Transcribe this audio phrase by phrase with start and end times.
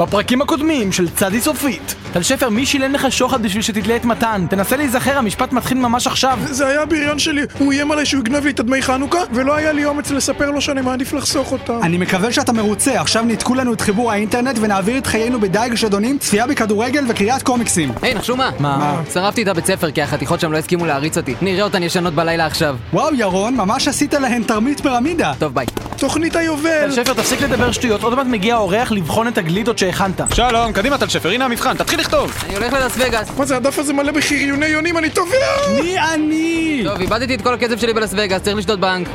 [0.00, 1.94] בפרקים הקודמים של צדי סופית.
[2.12, 4.46] טל שפר, מי שילם לך שוחד בשביל שתתלה את מתן?
[4.50, 6.38] תנסה להיזכר, המשפט מתחיל ממש עכשיו.
[6.44, 9.72] זה היה הבריון שלי, הוא איים עליי שהוא יגנב לי את הדמי חנוכה, ולא היה
[9.72, 11.78] לי אומץ לספר לו שאני מעדיף לחסוך אותם.
[11.82, 16.18] אני מקווה שאתה מרוצה, עכשיו ניתקו לנו את חיבור האינטרנט ונעביר את חיינו בדייג שדונים,
[16.18, 17.92] צפייה בכדורגל וקריאת קומיקסים.
[18.02, 18.50] היי, נחשו מה?
[18.58, 19.02] מה?
[19.12, 21.34] שרפתי את הבית ספר כי החתיכות שם לא הסכימו להריץ אותי.
[21.42, 22.76] נראה אותן ישנות בלילה עכשיו.
[22.92, 25.32] וואו, ירון, ממש עשית להן תרמית פירמידה.
[25.38, 25.66] טוב, ביי.
[26.00, 26.86] תוכנית היובל!
[26.86, 30.20] טל שפר, תפסיק לדבר שטויות, עוד מעט מגיע האורח לבחון את הגלידות שהכנת.
[30.34, 32.44] שלום, קדימה טל שפר, הנה המבחן, תתחיל לכתוב!
[32.46, 33.28] אני הולך ללאס וגאס.
[33.38, 35.36] מה זה, הדף הזה מלא בחריוני יונים, אני תובע!
[35.82, 36.82] מי אני?
[36.84, 39.08] טוב, איבדתי את כל הכסף שלי בלאס וגאס, צריך לשתות בנק.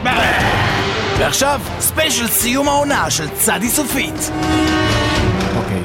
[1.20, 4.32] ועכשיו, ספיישל סיום העונה של צדי סופית.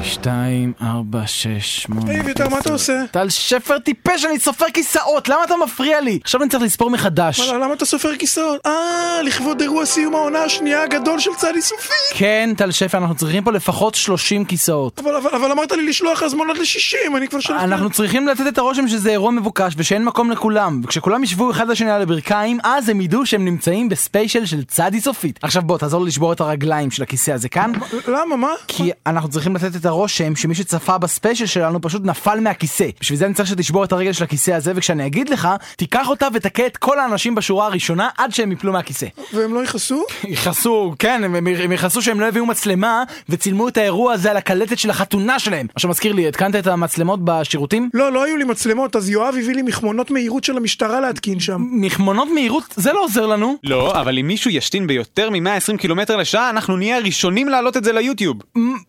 [0.03, 2.11] שתיים, ארבע, שש, שמונה...
[2.11, 2.93] היי, אביתר, מה אתה עושה?
[3.11, 6.19] טל שפר טיפש, אני סופר כיסאות, למה אתה מפריע לי?
[6.23, 7.39] עכשיו אני צריך לספור מחדש.
[7.39, 8.61] וואלה, למה אתה סופר כיסאות?
[8.65, 11.93] אה, לכבוד אירוע סיום העונה השנייה הגדול של צדי סופי!
[12.13, 14.99] כן, טל שפר, אנחנו צריכים פה לפחות 30 כיסאות.
[14.99, 17.63] אבל, אבל, אבל אמרת לי לשלוח הזמנות ל-60, אני כבר שלחתי...
[17.63, 21.91] אנחנו צריכים לתת את הרושם שזה אירוע מבוקש ושאין מקום לכולם וכשכולם ישבו אחד לשני
[21.91, 26.07] על הברכיים אז הם ידעו שהם נמצאים בספיישל של צדי סופית עכשיו בוא תעזור לי
[26.07, 27.71] לשבור את הרגליים של הכיסא הזה כאן
[28.07, 28.51] למה, מה?
[28.67, 33.25] כי אנחנו צריכים לתת את הרושם שמי שצפה בספיישל שלנו פשוט נפל מהכיסא בשביל זה
[33.25, 36.77] אני צריך שתשבור את הרגל של הכיסא הזה וכשאני אגיד לך תיקח אותה ותכה את
[36.77, 40.03] כל האנשים בשורה הראשונה עד שהם יפלו מהכיסא והם לא יכעסו?
[40.27, 44.79] יכעסו, כן, הם, הם, יכעסו שהם לא הביאו מצלמה וצילמו את האירוע הזה על הקלטת
[44.79, 45.67] של החתונה שלהם.
[45.75, 47.89] עכשיו מזכיר לי, התקנת את המצלמות בשירותים?
[47.93, 51.65] לא, לא היו לי מצלמות, אז יואב הביא לי מכמונות מהירות של המשטרה להתקין שם.
[51.71, 52.63] מכמונות מהירות?
[52.75, 53.55] זה לא עוזר לנו.
[53.63, 57.93] לא, אבל אם מישהו ישתין ביותר מ-120 קילומטר לשעה, אנחנו נהיה הראשונים להעלות את זה
[57.93, 58.37] ליוטיוב.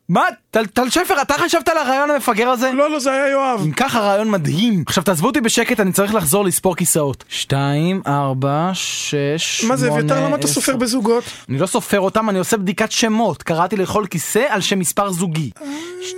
[0.08, 0.23] מה?
[0.50, 2.73] טל שפר, אתה חשבת על הרעיון המפגר הזה?
[2.73, 3.61] לא, לא, זה היה יואב.
[3.65, 4.85] אם ככה רעיון מדהים.
[4.87, 7.25] עכשיו תעזבו אותי בשקט, אני צריך לחזור לספור כיסאות.
[7.29, 10.47] שתיים, ארבע, שש, מה זה, שמונה, אביתר, למה אתה.
[10.47, 11.25] סופר בזוגות?
[11.48, 13.43] אני לא סופר אותם, אני עושה בדיקת שמות.
[13.43, 15.51] קראתי לכל כיסא על שם מספר זוגי.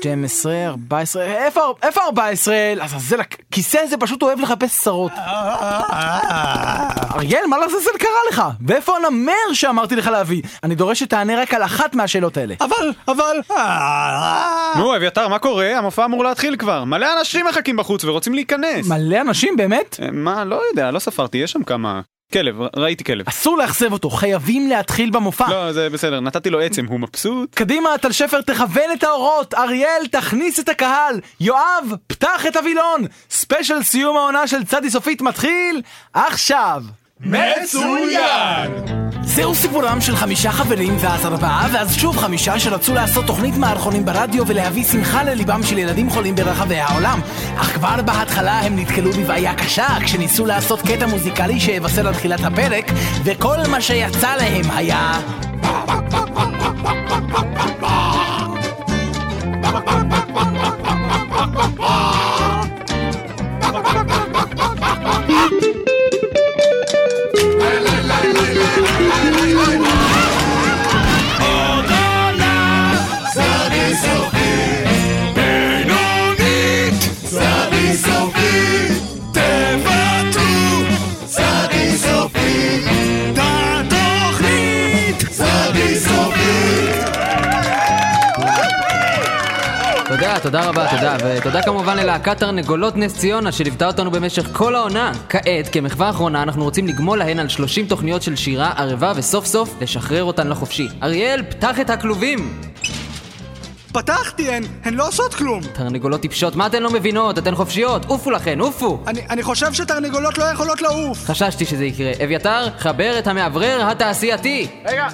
[0.00, 2.56] 12, 14, איפה, איפה 14?
[2.76, 5.12] לעזאזל, הכיסא הזה פשוט אוהב לחפש צרות.
[7.14, 8.42] אריאל, מה לעזאזל קרה לך?
[8.66, 10.42] ואיפה הנמר שאמרתי לך להביא?
[10.62, 12.54] אני דורש שתענה רק על אחת מהשאלות האלה.
[12.60, 13.40] אבל, אבל...
[14.76, 15.78] נו, אביתר, מה קורה?
[15.78, 16.84] המופע אמור להתחיל כבר.
[16.84, 18.88] מלא אנשים מחכים בחוץ ורוצים להיכנס.
[18.88, 19.96] מלא אנשים, באמת?
[20.02, 22.00] אה, מה, לא יודע, לא ספרתי, יש שם כמה...
[22.32, 23.28] כלב, ראיתי כלב.
[23.28, 25.48] אסור לאכזב אותו, חייבים להתחיל במופע.
[25.50, 27.54] לא, זה בסדר, נתתי לו עצם, הוא מבסוט?
[27.54, 29.54] קדימה, טל שפר, תכוון את האורות!
[29.54, 31.20] אריאל, תכניס את הקהל!
[31.40, 33.02] יואב, פתח את הווילון!
[33.30, 35.82] ספיישל סיום העונה של צדי סופית מתחיל
[36.14, 36.82] עכשיו!
[37.20, 38.70] מצוין!
[39.22, 44.46] זהו סיפורם של חמישה חברים ואז ארבעה, ואז שוב חמישה שרצו לעשות תוכנית מערכונים ברדיו
[44.46, 47.20] ולהביא שמחה לליבם של ילדים חולים ברחבי העולם.
[47.56, 52.84] אך כבר בהתחלה הם נתקלו בבעיה קשה כשניסו לעשות קטע מוזיקלי שיבשר על תחילת הפרק,
[53.24, 55.20] וכל מה שיצא להם היה...
[90.44, 91.16] תודה, תודה רבה, תודה.
[91.38, 95.12] ותודה כמובן ללהקת תרנגולות נס ציונה שליוותה אותנו במשך כל העונה.
[95.28, 99.74] כעת, כמחווה אחרונה, אנחנו רוצים לגמול להן על 30 תוכניות של שירה ערבה וסוף סוף
[99.80, 100.88] לשחרר אותן לחופשי.
[101.02, 102.60] אריאל, פתח את הכלובים!
[103.92, 105.60] פתחתי, הן, הן לא עושות כלום.
[105.72, 107.38] תרנגולות טיפשות, מה אתן לא מבינות?
[107.38, 109.02] אתן חופשיות, עופו לכן, עופו!
[109.06, 111.24] אני, אני חושב שתרנגולות לא יכולות לעוף.
[111.24, 112.12] חששתי שזה יקרה.
[112.24, 114.66] אביתר, חבר את המאוורר התעשייתי!
[114.84, 115.06] רגע,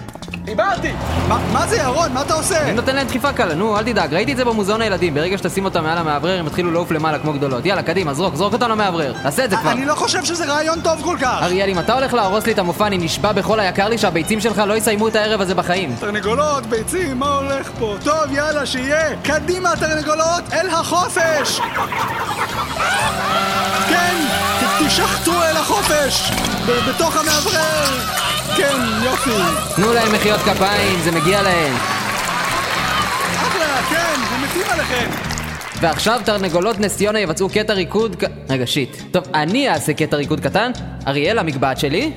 [0.44, 0.92] דיברתי!
[1.28, 2.12] מה, זה ירון?
[2.12, 2.62] מה אתה עושה?
[2.62, 5.64] אני נותן להם דחיפה קלה, נו, אל תדאג, ראיתי את זה במוזיאון הילדים, ברגע שתשים
[5.64, 7.66] אותם מעל המאוורר הם יתחילו לעוף למעלה כמו גדולות.
[7.66, 9.12] יאללה, קדימה, זרוק, זרוק אותם למאוורר.
[9.22, 9.70] תעשה את זה כבר.
[9.70, 11.38] אני לא חושב שזה רעיון טוב כל כך.
[11.42, 14.62] אריאל, אם אתה הולך להרוס לי את המופע, אני נשבע בכל היקר לי שהביצים שלך
[14.66, 15.94] לא יסיימו את הערב הזה בחיים.
[16.00, 17.96] תרנגולות, ביצים, מה הולך פה?
[18.04, 19.16] טוב, יאללה, שיהיה.
[19.22, 21.60] קדימה, תרנגולות, אל החופש!
[23.88, 24.16] כן,
[24.86, 26.32] תשחטו אל החופש!
[26.88, 28.29] בתוך המאוורר!
[28.56, 29.30] כן, יופי.
[29.76, 31.74] תנו להם מחיאות כפיים, זה מגיע להם.
[33.34, 35.10] אחלה, כן, הם מתים עליכם.
[35.80, 38.24] ועכשיו תרנגולות נס ציונה יבצעו קטע ריקוד ק...
[38.50, 38.96] רגע, שיט.
[39.10, 40.70] טוב, אני אעשה קטע ריקוד קטן.
[41.06, 42.12] אריאל, המגבעת שלי.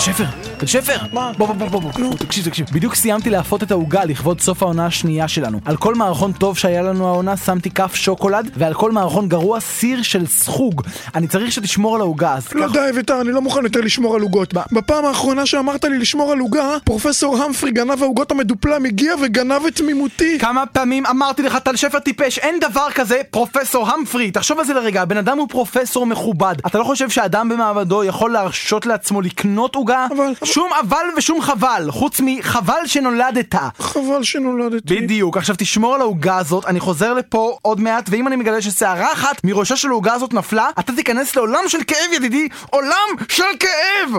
[0.00, 0.24] שפר,
[0.58, 0.96] תל שפר!
[1.12, 1.32] מה?
[1.38, 2.66] בוא בוא בוא בוא בוא, תקשיב תקשיב.
[2.72, 5.60] בדיוק סיימתי לאפות את העוגה לכבוד סוף העונה השנייה שלנו.
[5.64, 10.02] על כל מערכון טוב שהיה לנו העונה שמתי כף שוקולד, ועל כל מערכון גרוע סיר
[10.02, 10.82] של סחוג.
[11.14, 12.72] אני צריך שתשמור על העוגה, אז לא.
[12.72, 14.54] די, אביתר, אני לא מוכן יותר לשמור על עוגות.
[14.72, 19.76] בפעם האחרונה שאמרת לי לשמור על עוגה, פרופסור המפרי גנב העוגות המדופלם הגיע וגנב את
[19.76, 20.38] תמימותי.
[20.38, 24.30] כמה פעמים אמרתי לך, טל שפר טיפש, אין דבר כזה פרופסור המפרי.
[24.30, 26.54] תחשוב על זה לרגע, הבן אדם הוא פרופסור מכובד.
[26.66, 29.83] אתה לא חושב שאדם במעמדו יכול להרשות לעצמו לקנות עוגה?
[29.90, 33.54] אבל- שום אבל ושום חבל, חוץ מחבל שנולדת.
[33.78, 34.94] חבל שנולדתי.
[35.00, 39.12] בדיוק, עכשיו תשמור על העוגה הזאת, אני חוזר לפה עוד מעט, ואם אני מגלה ששערה
[39.12, 42.94] אחת מראשה של העוגה הזאת נפלה, אתה תיכנס לעולם של כאב ידידי, עולם
[43.28, 44.10] של כאב!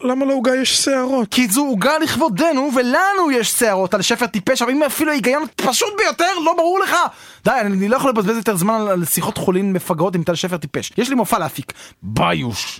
[0.00, 1.28] למה לעוגה יש שערות?
[1.30, 5.88] כי זו עוגה לכבודנו, ולנו יש שערות על שפר טיפש, אבל אם אפילו ההיגיון פשוט
[5.98, 6.96] ביותר, לא ברור לך!
[7.44, 10.92] די, אני לא יכול לבזבז יותר זמן על שיחות חולין מפגרות עם טל שפר טיפש.
[10.98, 11.72] יש לי מופע להפיק.
[12.02, 12.78] ביוש.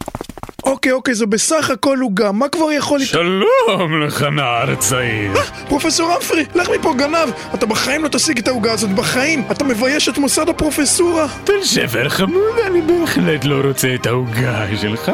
[0.66, 3.00] אוקיי, אוקיי, זה בסך הכל עוגה, מה כבר יכול?
[3.00, 5.32] שלום לך נער צעיר.
[5.68, 7.28] פרופסור המפרי, לך מפה גנב!
[7.54, 9.42] אתה בחיים לא תשיג את העוגה הזאת, בחיים!
[9.50, 11.26] אתה מבייש את מוסד הפרופסורה!
[11.44, 15.12] תל שפר חמוד, אני בהחלט לא רוצה את העוגה שלך.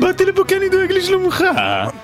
[0.00, 1.44] באתי לפה כי אני דואג לשלומך.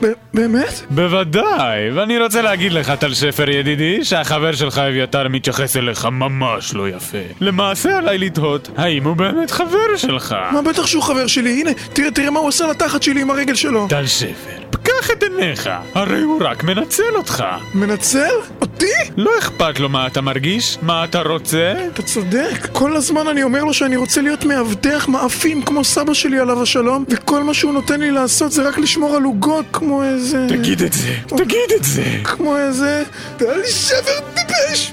[0.03, 0.81] ב- באמת?
[0.91, 6.89] בוודאי, ואני רוצה להגיד לך, טל שפר ידידי, שהחבר שלך אביתר מתייחס אליך ממש לא
[6.89, 7.19] יפה.
[7.41, 10.37] למעשה עליי לתהות, האם הוא באמת חבר שלך?
[10.53, 13.55] מה בטח שהוא חבר שלי, הנה, תראה, תראה מה הוא עשה לתחת שלי עם הרגל
[13.55, 13.87] שלו.
[13.89, 17.45] טל שפר, פקח את עיניך, הרי הוא רק מנצל אותך.
[17.75, 18.35] מנצל?
[18.61, 18.87] אותי?
[19.17, 21.75] לא אכפת לו מה אתה מרגיש, מה אתה רוצה.
[21.93, 22.69] אתה צודק.
[22.73, 27.05] כל הזמן אני אומר לו שאני רוצה להיות מאבטח מאפים כמו סבא שלי עליו השלום,
[27.09, 30.47] וכל מה שהוא נותן לי לעשות זה רק לשמור על עוגות כמו איזה...
[30.49, 32.05] תגיד את זה, תגיד את זה.
[32.25, 33.03] כמו איזה...
[33.37, 34.93] טל שבר טיפש!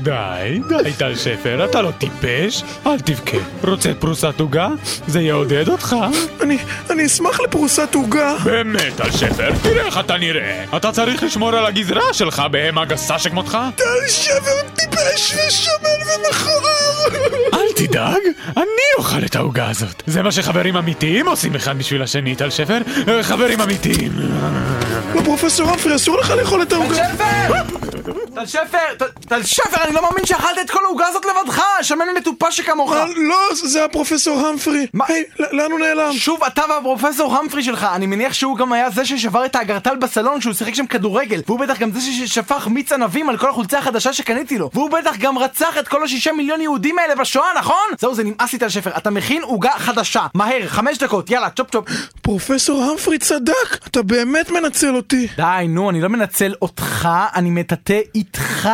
[0.00, 3.36] די, די טל שפר, אתה לא טיפש, אל תבכה.
[3.64, 4.68] רוצה פרוסת עוגה?
[5.06, 5.96] זה יעודד אותך.
[6.40, 6.58] אני...
[6.90, 8.34] אני אשמח לפרוסת עוגה.
[8.44, 10.64] באמת, טל שפר, תראה איך אתה נראה.
[10.76, 13.58] אתה צריך לשמור על הגזרה שלך, בהמה גסה שכמותך.
[13.76, 17.30] טל שבר טיפש ושמן ומכוער!
[17.54, 18.20] אל תדאג,
[18.56, 20.02] אני אוכל את העוגה הזאת.
[20.06, 22.78] זה מה שחברים אמיתיים עושים אחד בשביל השני, טל שפר.
[23.08, 24.12] אה, חברים אמיתיים.
[25.14, 26.94] לא, פרופסור אמפרי, אסור לך לאכול את העוגה.
[26.94, 27.95] שפר!
[28.36, 28.78] טל שפר!
[29.28, 31.62] טל- שפר, אני לא מאמין שאכלת את כל העוגה הזאת לבדך!
[31.82, 32.92] שמן מטופש שכמוך!
[32.92, 34.86] אה, לא, זה הפרופסור המפרי.
[34.94, 35.04] מה?
[35.08, 36.12] היי, לאן הוא נעלם?
[36.12, 40.40] שוב אתה והפרופסור המפרי שלך, אני מניח שהוא גם היה זה ששבר את האגרטל בסלון
[40.40, 44.12] כשהוא שיחק שם כדורגל והוא בטח גם זה ששפך מיץ ענבים על כל החולצה החדשה
[44.12, 47.86] שקניתי לו והוא בטח גם רצח את כל השישה מיליון יהודים האלה בשואה, נכון?
[47.98, 51.70] זהו, זה נמאס לי טל שפר, אתה מכין עוגה חדשה, מהר, חמש דקות, יאללה, צ'ופ
[51.70, 51.84] צ'ופ
[52.22, 55.28] פרופסור המפרי צדק, אתה באמת מנצל אותי.
[55.36, 58.68] די, נו, אני לא מנצל אותך, אני מטאטא איתך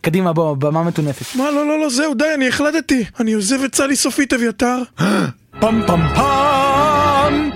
[0.00, 3.04] קדימה, בוא, במה מטונפת מה, לא, לא, לא, זהו, די, אני החלטתי.
[3.20, 4.82] אני עוזב את צלי סופית, אביתר.
[5.60, 7.50] פם פם פם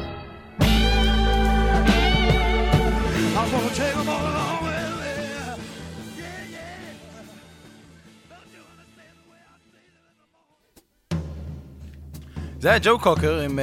[12.60, 13.62] זה היה ג'ו קוקר עם uh,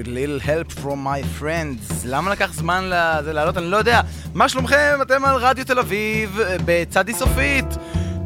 [0.00, 3.56] With little help from my friends למה לקח זמן לזה לעלות?
[3.56, 4.00] אני לא יודע
[4.34, 4.98] מה שלומכם?
[5.02, 7.66] אתם על רדיו תל אביב אה, בצדי סופית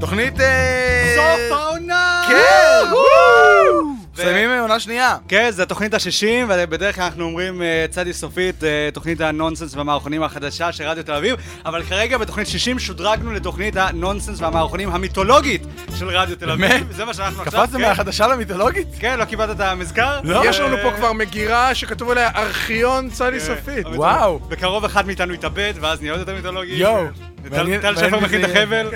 [0.01, 0.41] תוכנית...
[0.41, 2.25] אה, סוף העונה!
[2.29, 3.94] כן!
[4.15, 8.89] מסיימים עונה שנייה כן, זו התוכנית ה-60, ובדרך כלל אנחנו אומרים אה, צדי סופית, אה,
[8.93, 14.41] תוכנית הנונסנס והמערכונים החדשה של רדיו תל אביב, אבל כרגע בתוכנית 60 שודרגנו לתוכנית הנונסנס
[14.41, 15.63] והמערכונים המיתולוגית
[15.99, 16.67] של רדיו תל אביב.
[16.67, 16.83] באמת?
[16.91, 17.61] זה מה שאנחנו עכשיו...
[17.63, 17.89] קפצתם כן.
[17.89, 18.89] מהחדשה למיתולוגית?
[19.01, 20.21] כן, לא קיבלת את המזכר?
[20.25, 20.43] לא.
[20.49, 23.47] יש לנו פה כבר מגירה שכתוב עליה ארכיון צלי כן.
[23.47, 23.87] סופית.
[23.87, 24.39] וואו.
[24.39, 26.73] בקרוב אחד מאיתנו יתאבד, ואז נהיה עוד יותר מיתולוגי.
[26.73, 27.05] יואו.
[27.51, 28.51] טל- שפר מכין את.
[28.51, 28.91] החבל.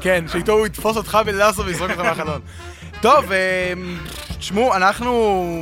[0.00, 2.40] כן, שאיתו הוא יתפוס אותך בלאסו ויזרוק אותך מהחלון.
[3.00, 3.24] טוב,
[4.38, 5.12] תשמעו, אנחנו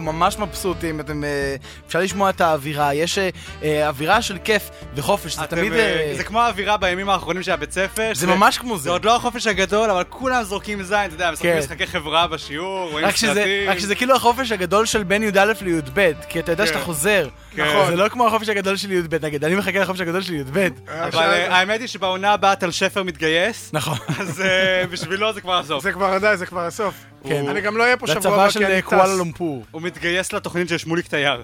[0.02, 3.28] ממש מבסוטים, אתם, אה, אפשר לשמוע את האווירה, יש אה,
[3.62, 5.73] אה, אווירה של כיף וחופש, זה תמיד...
[6.16, 8.11] זה כמו האווירה בימים האחרונים של הבית ספר.
[8.14, 8.83] זה ממש כמו זה.
[8.83, 11.59] זה עוד לא החופש הגדול, אבל כולם זורקים זין, אתה יודע, משחקים כן.
[11.59, 13.71] משחקי חברה בשיעור, רואים סרטים.
[13.71, 16.73] רק שזה כאילו החופש הגדול של בין י"א לי"ב, כי אתה יודע כן.
[16.73, 17.28] שאתה חוזר.
[17.57, 17.69] כן.
[17.69, 17.87] נכון.
[17.91, 20.69] זה לא כמו החופש הגדול של י"ב, נגיד, אני מחכה לחופש הגדול של י"ב.
[20.89, 23.99] אבל אה, האמת היא שבעונה הבאה טל שפר מתגייס, נכון.
[24.21, 25.83] אז אה, בשבילו זה כבר הסוף.
[25.83, 26.95] זה כבר די, זה כבר הסוף.
[27.29, 27.49] כן.
[27.49, 28.89] אני גם לא אהיה פה זה שבוע הצבא הבא של כי אני אה, טס.
[28.89, 29.65] קואלה לומפור.
[29.71, 31.43] הוא מתגייס לתוכנית של שמוליק תייר.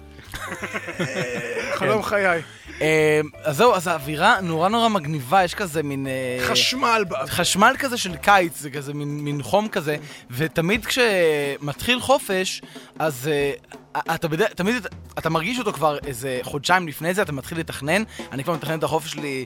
[1.78, 2.42] חלום חיי.
[2.81, 6.07] אה, אז זהו, אז האווירה נורא נורא מגניבה, יש כזה מין...
[6.07, 7.04] אה, חשמל.
[7.26, 9.97] חשמל כזה של קיץ, זה כזה מין, מין חום כזה,
[10.31, 12.62] ותמיד כשמתחיל חופש,
[12.99, 13.31] אז
[13.99, 14.87] אתה בדרך, תמיד
[15.18, 18.84] אתה, מרגיש אותו כבר איזה חודשיים לפני זה, אתה מתחיל לתכנן, אני כבר מתכנן את
[18.84, 19.44] החופש שלי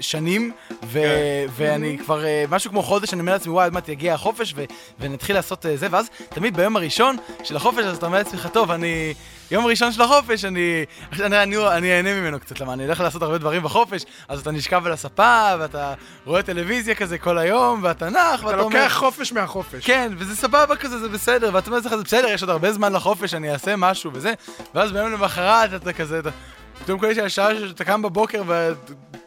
[0.00, 0.52] שנים,
[0.84, 1.46] ו- כן.
[1.56, 4.64] ואני כבר אה, משהו כמו חודש, אני אומר לעצמי, וואי, עוד מעט יגיע החופש, ו-
[5.00, 8.70] ונתחיל לעשות אה, זה, ואז תמיד ביום הראשון של החופש, אז אתה אומר לעצמך, טוב,
[8.70, 9.14] אני...
[9.50, 10.84] יום ראשון של החופש, אני...
[11.20, 14.50] אני, אני, אני אהנה ממנו קצת, למה אני הולך לעשות הרבה דברים בחופש, אז אתה
[14.50, 18.82] נשכב על הספה, ואתה רואה טלוויזיה כזה כל היום, ואתה נח, אתה ואתה אומר...
[18.82, 19.86] לוקח חופש מהחופש.
[19.86, 22.92] כן, וזה סבבה כזה, זה בסדר, ואתה אומר לעצמך, זה בסדר, יש עוד הרבה זמן
[22.92, 24.32] לחופש, אני אעשה משהו וזה,
[24.74, 26.30] ואז ביום למחרת אתה כזה, אתה...
[26.84, 28.42] פתאום כל השעה שאתה קם בבוקר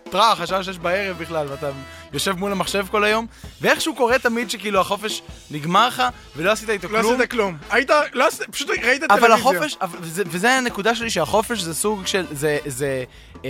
[0.08, 1.70] וטראח, השעה שש בערב בכלל, ואתה
[2.14, 3.26] יושב מול המחשב כל היום,
[3.62, 5.22] ואיכשהו קורה תמיד שכאילו החופש
[5.52, 6.04] נגמר לך,
[6.36, 7.16] ולא עשית איתו לא כלום.
[7.16, 7.58] עשית כלום.
[7.70, 9.08] היית, לא עשית, פשוט ראית טלוויזיה.
[9.10, 9.78] אבל החופש,
[10.10, 13.04] וזה הנקודה שלי, שהחופש זה סוג של, זה, זה,
[13.46, 13.50] אה,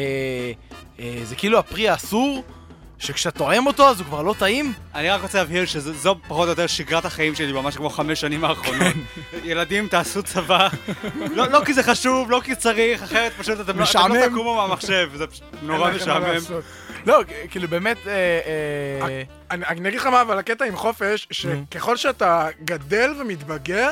[0.99, 2.43] אה, זה כאילו הפרי האסור,
[2.99, 4.73] שכשאתה טועם אותו אז הוא כבר לא טעים.
[4.95, 8.45] אני רק רוצה להבהיר שזו פחות או יותר שגרת החיים שלי ממש כמו חמש שנים
[8.45, 8.93] האחרונות.
[9.43, 10.67] ילדים, תעשו צבא.
[11.31, 14.13] לא לא כי זה חשוב, לא כי צריך, אחרת פשוט אתם לא- אתם.
[14.15, 16.35] לא תקומו מהמחשב, זה פשוט נורא משעמם.
[17.05, 18.13] לא, כאילו באמת, אה,
[18.97, 23.89] אה, אני אגיד לך מה, אבל הקטע עם חופש, שככל שאתה גדל ומתבגר,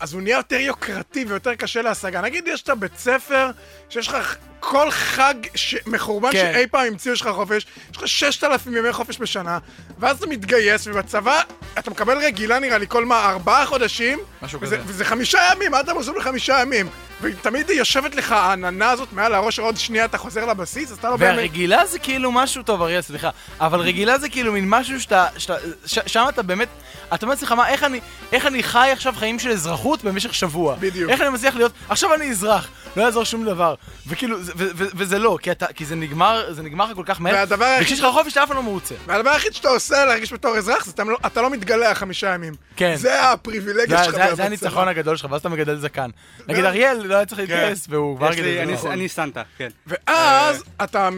[0.00, 2.20] אז הוא נהיה יותר יוקרתי ויותר קשה להשגה.
[2.20, 3.50] נגיד יש את הבית ספר,
[3.88, 6.52] שיש לך כל חג ש- מחורבן כן.
[6.54, 9.58] שאי פעם המציאו לך חופש, יש לך 6,000 ימי חופש בשנה,
[9.98, 11.40] ואז אתה מתגייס, ובצבא
[11.78, 14.84] אתה מקבל רגילה נראה לי כל מה, ארבעה חודשים, משהו וזה, כזה.
[14.86, 16.88] וזה חמישה ימים, מה אתם עושים לחמישה ימים?
[17.22, 21.16] ותמיד יושבת לך העננה הזאת מעל הראש, עוד שנייה אתה חוזר לבסיס, אז אתה לא
[21.16, 21.36] באמת...
[21.36, 25.54] והרגילה זה כאילו משהו, טוב אריאל, סליחה, אבל רגילה זה כאילו מין משהו שאתה, שאתה
[25.86, 26.68] ש, שם אתה באמת,
[27.14, 28.00] אתה אומר לעצמך, מה, איך אני,
[28.32, 30.76] איך אני חי עכשיו חיים של אזרחות במשך שבוע?
[30.80, 31.10] בדיוק.
[31.10, 33.74] איך אני מצליח להיות, עכשיו אני אזרח, לא יעזור שום דבר.
[34.06, 37.02] וכאילו, זה- ו, ו, וזה לא, כי, אתה, כי זה נגמר, זה נגמר לך כל
[37.06, 38.94] כך מהר, והדבר היחיד- וכשיש לך חופש אתה אף פעם לא מרוצה.
[39.06, 42.54] והדבר היחיד שאתה עושה להרגיש בתור אזרח, זה אתה לא, אתה לא מתגלח חמישה ימים.
[42.76, 42.96] כן.
[42.96, 44.34] זה הפריבילגיה שלך.
[44.34, 44.44] זה.
[44.44, 46.10] הניצחון הגדול שלך, ואז אתה מגדל זקן.
[46.48, 49.68] נגיד אריאל לא היה צריך להתגייס, והוא כבר לי- גידל אני- סנטה, כן.
[49.86, 51.08] ואז אתה...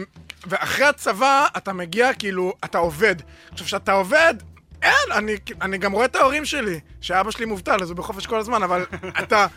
[0.47, 3.15] ואחרי הצבא, אתה מגיע, כאילו, אתה עובד.
[3.51, 4.33] עכשיו, כשאתה עובד,
[4.81, 8.39] אין, אני, אני גם רואה את ההורים שלי, שאבא שלי מובטל, אז הוא בחופש כל
[8.39, 8.85] הזמן, אבל
[9.23, 9.47] אתה...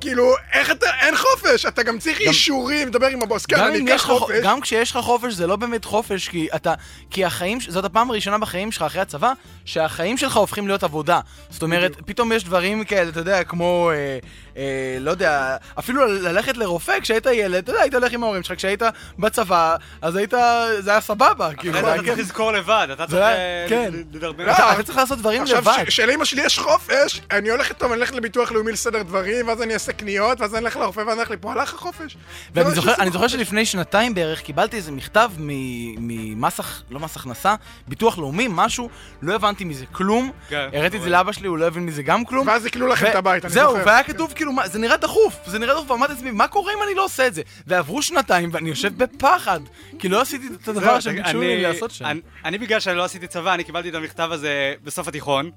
[0.00, 3.84] כאילו, איך אתה, אין חופש, אתה גם צריך אישורים, לדבר עם הבוס, כן, גם, אני
[3.84, 4.40] אקח יש לך, חופש.
[4.42, 6.74] גם כשיש לך חופש זה לא באמת חופש, כי אתה,
[7.10, 9.32] כי החיים, זאת הפעם הראשונה בחיים שלך אחרי הצבא,
[9.64, 11.20] שהחיים שלך הופכים להיות עבודה.
[11.50, 14.18] זאת אומרת, פתאום יש דברים כאלה, אתה יודע, כמו, אה,
[14.56, 14.62] אה,
[15.00, 18.82] לא יודע, אפילו ללכת לרופא כשהיית ילד, אתה יודע, היית הולך עם ההורים שלך, כשהיית
[19.18, 20.34] בצבא, אז היית,
[20.78, 22.18] זה היה סבבה, כאילו, אתה צריך כיף.
[22.18, 23.90] לזכור לבד, אתה צריך אה, כן.
[23.92, 24.44] לדרבן.
[24.44, 25.84] לא, אתה אתה צריך לעשות דברים עכשיו, לבד.
[25.88, 29.62] ש- שלאמא שלי יש חופש, אני הולך איתו, אני הולך לביטוח לאומי לסדר דברים, ואז
[29.62, 32.16] אני אעשה קניות, ואז אני אלך לרופא, ואז אני אלך לפה, הלך החופש.
[32.54, 33.28] ואני זוכר.
[33.28, 36.60] שלפני שנתיים בערך קיבלתי איזה מכתב מ- ממס,
[36.90, 37.54] לא מס הכנסה,
[37.88, 38.88] ביטוח לאומי, משהו,
[39.22, 40.30] לא הבנתי מזה כלום.
[40.48, 42.46] כן, הראיתי את זה לאבא שלי, הוא לא הבין מזה גם כלום.
[42.46, 43.86] ואז הקלו לכם את הבית, אני זהו, זוכר.
[43.86, 46.82] והיה כתוב כאילו, מה, זה נראה דחוף, זה נראה דחוף, ואמרתי לעצמי, מה קורה אם
[46.86, 47.42] אני לא עושה את זה?
[47.66, 49.60] ועברו שנתיים ואני יושב בפחד,
[49.98, 52.04] כי לא עשיתי את הדבר זהו, שהם אני- ביקשו לי לעשות שם.
[52.04, 55.50] אני- אני בגלל שאני לא עשיתי צבא, אני קיבלתי את המכתב הזה בסוף התיכון.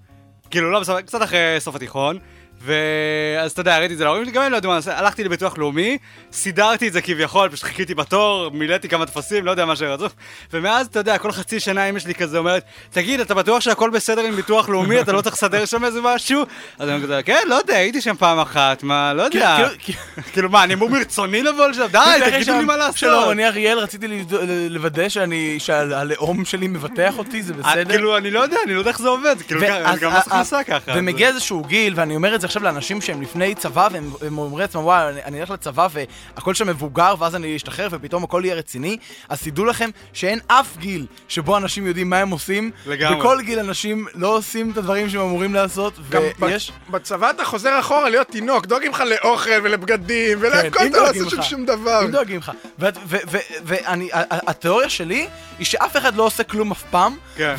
[0.49, 2.19] כאילו, לא בסוף, קצת אחרי סוף התיכון.
[2.61, 5.23] ואז אתה יודע, ראיתי את זה להורים שלי, גם הם לא ידעו מה לעשות, הלכתי
[5.23, 5.97] לביטוח לאומי,
[6.31, 10.05] סידרתי את זה כביכול, פשוט חיכיתי בתור, מילאתי כמה טפסים, לא יודע מה שרצו.
[10.53, 14.21] ומאז, אתה יודע, כל חצי שנה אמא שלי כזה אומרת, תגיד, אתה בטוח שהכל בסדר
[14.21, 16.43] עם ביטוח לאומי, אתה לא צריך לסדר שם איזה משהו?
[16.79, 19.55] אז אני כזה, כן, לא יודע, הייתי שם פעם אחת, מה, לא יודע.
[19.57, 19.99] כאילו- כאילו-
[20.33, 21.85] כאילו, מה, אני אמור מרצוני לבוא לשם?
[21.91, 21.99] די,
[22.31, 22.97] תגידו לי מה לעשות.
[22.97, 24.07] שלום, אני אריאל, רציתי
[24.69, 25.09] לוודא
[25.57, 27.89] שהלאום שלי מבטח אותי, זה אה, בסדר?
[27.91, 29.61] כאילו, אני לא יודע, אני לא יודע איך זה עובד, כאילו,
[30.01, 30.91] גם מס הכנסה ככה.
[30.95, 34.57] ומגיע איזשהו גיל, ואני אומר את זה עכשיו לאנשים שהם לפני צבא, והם הם אומרים
[34.57, 35.87] לעצמם, וואי, אני- אני אלך לצבא
[36.35, 38.97] והכל שם מבוגר, ואז אני אשתחרר ופתאום הכל יהיה רציני,
[39.29, 42.71] אז תדעו לכם שאין אף גיל שבו אנשים יודעים מה הם עושים.
[42.85, 43.19] לגמרי.
[43.19, 46.71] בכל גיל אנשים לא עושים את הדברים שהם אמורים לעשות, גם ויש...
[46.71, 51.09] ב- בצבא אתה חוזר אחורה להיות תינוק, דואגים לך לאוכל ולבגדים ולהכל, כן, אתה לא
[51.09, 51.43] עושה שם.
[51.43, 52.01] שום דבר.
[52.05, 52.51] אם דואגים לך.
[53.65, 55.27] ואני, התיאוריה שלי
[55.59, 57.55] היא שאף אחד לא עושה כלום אף פעם, כן.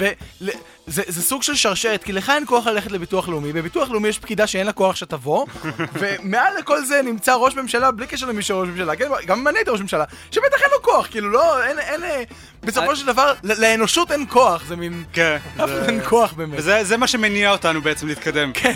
[0.89, 4.19] זה, זה סוג של שרשרת, כי לך אין כוח ללכת לביטוח לאומי, בביטוח לאומי יש
[4.19, 5.47] פקידה שאין לה כוח שתבוא,
[6.01, 9.59] ומעל לכל זה נמצא ראש ממשלה, בלי קשר למי שראש ממשלה, כן, גם אם אני
[9.59, 12.23] הייתי ראש ממשלה, שבטח אין לו כוח, כאילו לא, אין, אין, אה,
[12.63, 15.37] בסופו של דבר, לאנושות אין כוח, זה מין, כן.
[15.57, 16.59] אף אחד אין כוח באמת.
[16.59, 18.51] וזה זה מה שמניע אותנו בעצם להתקדם.
[18.55, 18.73] כן.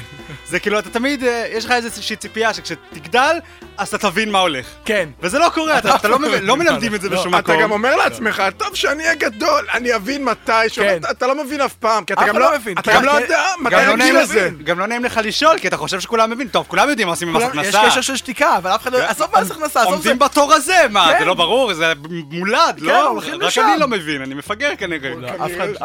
[0.48, 3.36] זה כאילו, אתה תמיד, אה, יש לך איזושהי ציפייה שכשתגדל,
[3.78, 4.66] אז אתה תבין מה הולך.
[4.84, 5.08] כן.
[5.20, 7.62] וזה לא קורה, אתה אתה לא מבין- לא מלמדים את זה לא, בשום אתה מקום.
[7.62, 10.98] גם אומר לעצמך, טוב שאני אהיה גדול, אני אבין מתי, כן.
[11.10, 13.22] אתה לא מבין אף פעם, כי אתה גם לא לא מבין, אתה גם לא אני-
[13.22, 14.34] יודע מתי לא הגיל הזה.
[14.34, 14.62] לזה.
[14.64, 16.48] גם לא נעים לך לשאול, כי אתה חושב שכולם מבינים.
[16.48, 17.90] טוב, כולם יודעים מה עושים עם מס כולם- יש הכנסה.
[17.90, 20.76] קשר של שטיקה, אבל אף אחד לא, עזוב מס הכנסה, עזוב זה, עומדים בתור הזה,
[20.90, 21.18] מה, כן.
[21.18, 21.92] זה לא ברור, זה
[22.30, 23.08] מולד, לא?
[23.08, 23.71] הולכים רק לשם.
[23.72, 25.10] אני לא מבין, אני מפגר כנראה.
[25.14, 25.28] לא,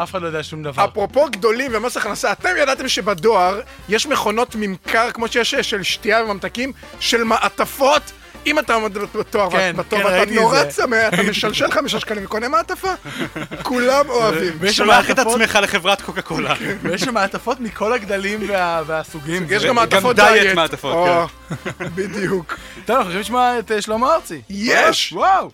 [0.02, 0.84] אף אחד- לא יודע שום דבר.
[0.84, 6.72] אפרופו גדולים ומס הכנסה, אתם ידעתם שבדואר יש מכונות ממכר, כמו שיש של שתייה וממתקים,
[7.00, 8.02] של מעטפות
[8.46, 10.64] אם אתה עומד בתואר כן, בתור כן, ואתה ראיתי נורא.
[10.64, 12.88] צמא, אתה משלשל חמישה שקלים וקונה מעטפה,
[13.62, 14.52] כולם אוהבים.
[14.60, 16.54] ויש שם שולח את עצמך לחברת קוקה קולה.
[16.82, 19.46] ויש שם מעטפות מכל הגדלים וה- והסוגים.
[19.50, 20.54] יש גם מעטפות דיאט דיאט.
[20.54, 21.26] מעטפות, או,
[21.96, 22.56] בדיוק.
[22.84, 24.40] טוב, אנחנו יכולים לשמוע את אה, שלמה ארצי.
[24.50, 25.12] יש!
[25.12, 25.50] וואו!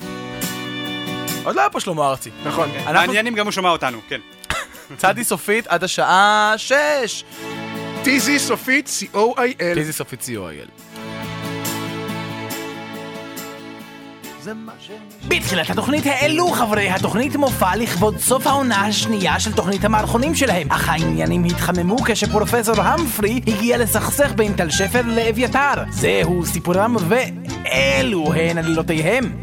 [1.44, 2.30] עוד לא היה פה שלמה ארצי.
[2.44, 2.70] נכון.
[2.86, 4.20] אנחנו מעניין אם גם הוא שומע אותנו, כן.
[4.96, 7.24] צדי סופית עד השעה 6.
[8.02, 9.78] טיזי סופית, C-O-I-L.
[9.78, 10.84] איזה סופית co.il.
[15.28, 20.88] בתחילת התוכנית העלו חברי התוכנית מופע לכבוד סוף העונה השנייה של תוכנית המערכונים שלהם אך
[20.88, 29.36] העניינים התחממו כשפרופסור המפרי הגיע לסכסך בין טל שפר לאביתר זהו סיפורם ואלו הן עלילותיהם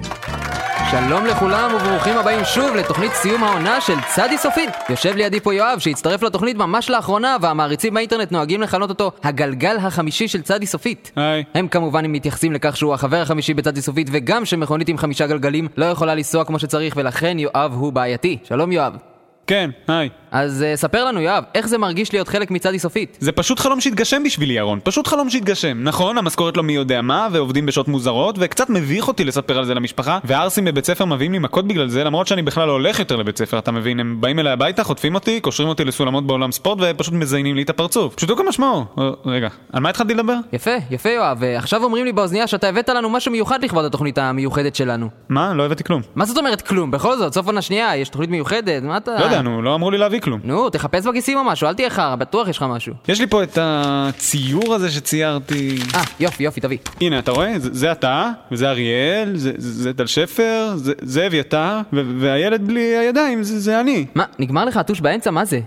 [0.91, 4.69] שלום לכולם וברוכים הבאים שוב לתוכנית סיום העונה של צדי סופית.
[4.89, 10.27] יושב לידי פה יואב שהצטרף לתוכנית ממש לאחרונה והמעריצים באינטרנט נוהגים לכנות אותו הגלגל החמישי
[10.27, 11.11] של צדי סופית.
[11.15, 11.43] היי.
[11.53, 15.85] הם כמובן מתייחסים לכך שהוא החבר החמישי בצדי סופית וגם שמכונית עם חמישה גלגלים לא
[15.85, 18.37] יכולה לנסוע כמו שצריך ולכן יואב הוא בעייתי.
[18.43, 19.10] שלום יואב.
[19.51, 20.09] כן, היי.
[20.31, 23.17] אז uh, ספר לנו יואב, איך זה מרגיש להיות חלק מצדי סופית?
[23.19, 24.79] זה פשוט חלום שהתגשם בשבילי, ירון.
[24.83, 25.83] פשוט חלום שהתגשם.
[25.83, 29.73] נכון, המשכורת לא מי יודע מה, ועובדים בשעות מוזרות, וקצת מביך אותי לספר על זה
[29.73, 33.15] למשפחה, והערסים בבית ספר מביאים לי מכות בגלל זה, למרות שאני בכלל לא הולך יותר
[33.15, 33.99] לבית ספר, אתה מבין?
[33.99, 37.69] הם באים אליי הביתה, חוטפים אותי, קושרים אותי לסולמות בעולם ספורט, ופשוט מזיינים לי את
[37.69, 38.15] הפרצוף.
[38.15, 38.85] פשוטו כמשמעו.
[38.99, 40.35] אה, רגע, על מה התחלתי לדבר?
[40.53, 44.75] יפה, יפה יואב, ועכשיו אומרים לי באוזנייה שאתה הבאת לנו משהו מיוחד לכבוד התוכנית המיוחדת
[44.75, 45.09] שלנו.
[45.29, 45.53] מה?
[45.53, 46.01] לא הבאתי כלום.
[46.15, 46.91] מה זאת אומרת כלום?
[46.91, 49.19] בכל זאת, סוף עונה שנייה, יש תוכנית מיוחדת, מה אתה...
[49.19, 50.39] לא יודע, נו, לא אמרו לי להביא כלום.
[50.43, 52.93] נו, תחפש בכיסים או משהו, אל תהיה חרא, בטוח יש לך משהו.
[53.07, 55.77] יש לי פה את הציור הזה שציירתי.
[55.95, 56.77] אה, יופי, יופי, תביא.
[57.01, 57.59] הנה, אתה רואה?
[57.59, 63.59] זה, זה אתה, וזה אריאל, זה, טל שפר, זה, זה אביתר, והילד בלי הידיים, זה,
[63.59, 64.05] זה אני.
[64.15, 65.31] מה, נגמר לך הטוש באמצע?
[65.31, 65.59] מה זה?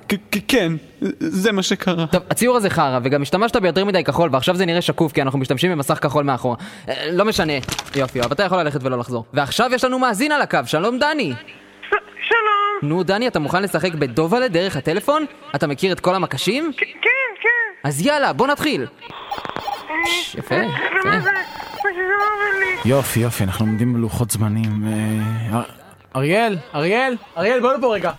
[0.48, 0.72] כן,
[1.18, 2.06] זה מה שקרה.
[2.06, 5.38] טוב, הציור הזה חרא, וגם השתמשת ביותר מדי כחול, ועכשיו זה נראה שקוף, כי אנחנו
[5.38, 6.56] משתמשים במסך כחול מאחורה.
[6.88, 7.52] אה, לא משנה.
[7.96, 9.24] יופי, אבל אתה יכול ללכת ולא לחזור.
[9.32, 11.32] ועכשיו יש לנו מאזין על הקו, שלום דני.
[12.84, 15.24] נו, דני, אתה מוכן לשחק בדובלה דרך הטלפון?
[15.54, 16.72] אתה מכיר את כל המקשים?
[16.76, 16.86] כן,
[17.42, 17.88] כן.
[17.88, 18.86] אז יאללה, בוא נתחיל.
[20.06, 20.64] ש- יפה, מה
[20.98, 21.10] יפה.
[22.60, 22.90] לי?
[22.90, 24.84] יופי, יופי, אנחנו עומדים בלוחות זמנים.
[24.86, 25.62] אה, אר-
[26.16, 28.12] אריאל, אריאל, אריאל, בוא לפה רגע.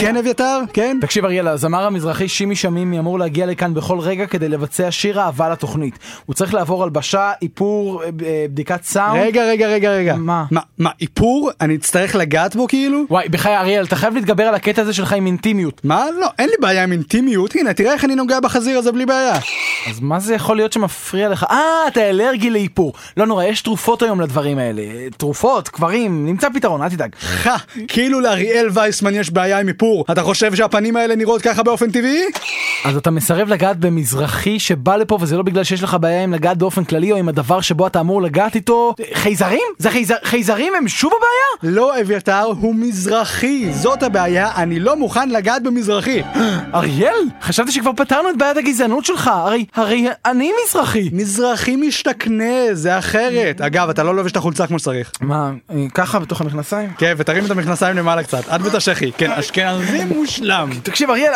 [0.00, 0.60] כן אביתר?
[0.72, 0.98] כן?
[1.00, 5.48] תקשיב אריאל, הזמר המזרחי שימי שמימי אמור להגיע לכאן בכל רגע כדי לבצע שיר אהבה
[5.48, 5.98] לתוכנית.
[6.26, 9.20] הוא צריך לעבור הלבשה, איפור, אה, אה, בדיקת סאונד.
[9.22, 10.14] רגע, רגע, רגע, רגע.
[10.16, 10.44] מה?
[10.50, 11.50] מה, מה, איפור?
[11.60, 13.04] אני אצטרך לגעת בו כאילו?
[13.10, 15.80] וואי, בחיי אריאל, אתה חייב להתגבר על הקטע הזה שלך עם אינטימיות.
[15.84, 16.04] מה?
[16.20, 17.56] לא, אין לי בעיה עם אינטימיות.
[17.56, 19.34] הנה, תראה איך אני נוגע בחזיר הזה בלי בעיה.
[19.90, 21.46] אז מה זה יכול להיות שמפריע לך?
[21.50, 22.92] אה, אתה אלרגי לאיפור.
[23.16, 24.82] לא נורא, יש תרופות היום לדברים האלה.
[25.16, 27.14] תרופות, קברים, נמצא פתרון, אל תדאג.
[27.20, 27.56] חה,
[27.88, 30.04] כאילו לאריאל וייסמן יש בעיה עם איפור.
[30.10, 32.24] אתה חושב שהפנים האלה נראות ככה באופן טבעי?
[32.84, 36.58] אז אתה מסרב לגעת במזרחי שבא לפה וזה לא בגלל שיש לך בעיה עם לגעת
[36.58, 38.94] באופן כללי או עם הדבר שבו אתה אמור לגעת איתו?
[39.14, 39.60] חייזרים?
[39.78, 40.14] זה חייזר...
[40.24, 41.74] חייזרים הם שוב הבעיה?
[41.76, 43.72] לא, אביתר, הוא מזרחי.
[43.72, 46.22] זאת הבעיה, אני לא מוכן לגעת במזרחי.
[46.74, 51.10] אריאל, חשבתי שכבר פתרנו את בעיית הגזענות שלך, הרי, הרי אני מזרחי.
[51.12, 53.60] מזרחי משתכנז, זה אחרת.
[53.60, 55.12] אגב, אתה לא לובש את החולצה כמו שצריך.
[55.20, 56.90] מה, אה, ככה בתוך המכנסיים?
[56.98, 58.48] כן, ותרים את המכנסיים למעלה קצת.
[58.48, 59.12] עד בית השחי.
[59.12, 60.70] כן, אשכנזי מושלם.
[60.82, 61.32] תקשיב אריאל,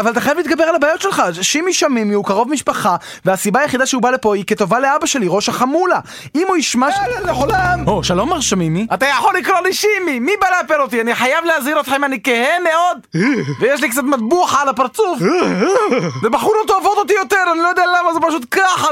[0.00, 4.02] אבל אתה חייב להתגבר על הבעיות שלך, שימי שמימי הוא קרוב משפחה, והסיבה היחידה שהוא
[4.02, 5.98] בא לפה היא כטובה לאבא שלי, ראש החמולה.
[6.34, 6.92] אם הוא ישמע...
[6.92, 6.94] ש...
[7.24, 7.84] לעולם!
[7.86, 8.86] או, שלום מר שמימי.
[8.94, 11.00] אתה יכול לקרוא לי שימי, מי בא לאפר אותי?
[11.00, 13.24] אני חייב להזהיר אתכם, אני כהה מאוד,
[13.60, 15.18] ויש לי קצת מטבוחה על הפרצוף.
[16.22, 18.88] ובחורות אוהבות אותי יותר, אני לא יודע למה, זה פשוט ככה.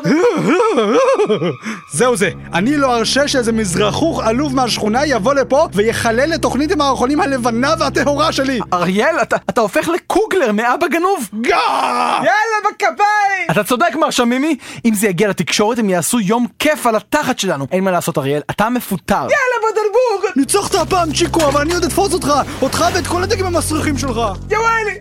[1.93, 7.21] זהו זה, אני לא ארשה שאיזה מזרחוך עלוב מהשכונה יבוא לפה ויחלל את תוכנית המערכונים
[7.21, 8.61] הלבנה והטהורה שלי!
[8.73, 11.29] אריאל, אתה, אתה הופך לקוגלר מאבא גנוב.
[11.45, 13.51] יאללה בכפיים!
[13.51, 17.67] אתה צודק מר שמימי, אם זה יגיע לתקשורת הם יעשו יום כיף על התחת שלנו.
[17.73, 19.15] אין מה לעשות אריאל, אתה מפוטר.
[19.15, 20.33] יאללה בדרבוג!
[20.37, 22.33] ניצחת הפעם צ'יקו, אבל אני עוד אתפוס אותך!
[22.63, 24.21] אותך ואת כל הדגים המסריחים שלך!
[24.51, 25.01] יא ויילי!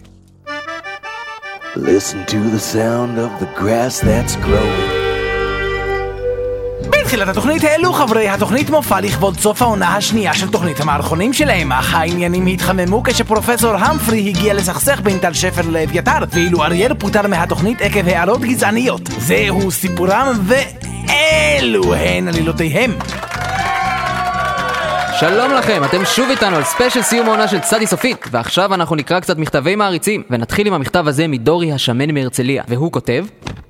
[1.76, 4.99] Listen to the sound of the grass that's growing.
[7.10, 11.94] בתחילת התוכנית העלו חברי התוכנית מופע לכבוד סוף העונה השנייה של תוכנית המערכונים שלהם, אך
[11.94, 18.08] העניינים התחממו כשפרופסור המפרי הגיע לסכסך בין טל שפר לאביתר, ואילו אריאל פוטר מהתוכנית עקב
[18.08, 19.02] הערות גזעניות.
[19.18, 22.92] זהו סיפורם ואלו הן עלילותיהם.
[25.20, 29.20] שלום לכם, אתם שוב איתנו על ספיישל סיום העונה של צדי סופית ועכשיו אנחנו נקרא
[29.20, 33.26] קצת מכתבי מעריצים ונתחיל עם המכתב הזה מדורי השמן מהרצליה והוא כותב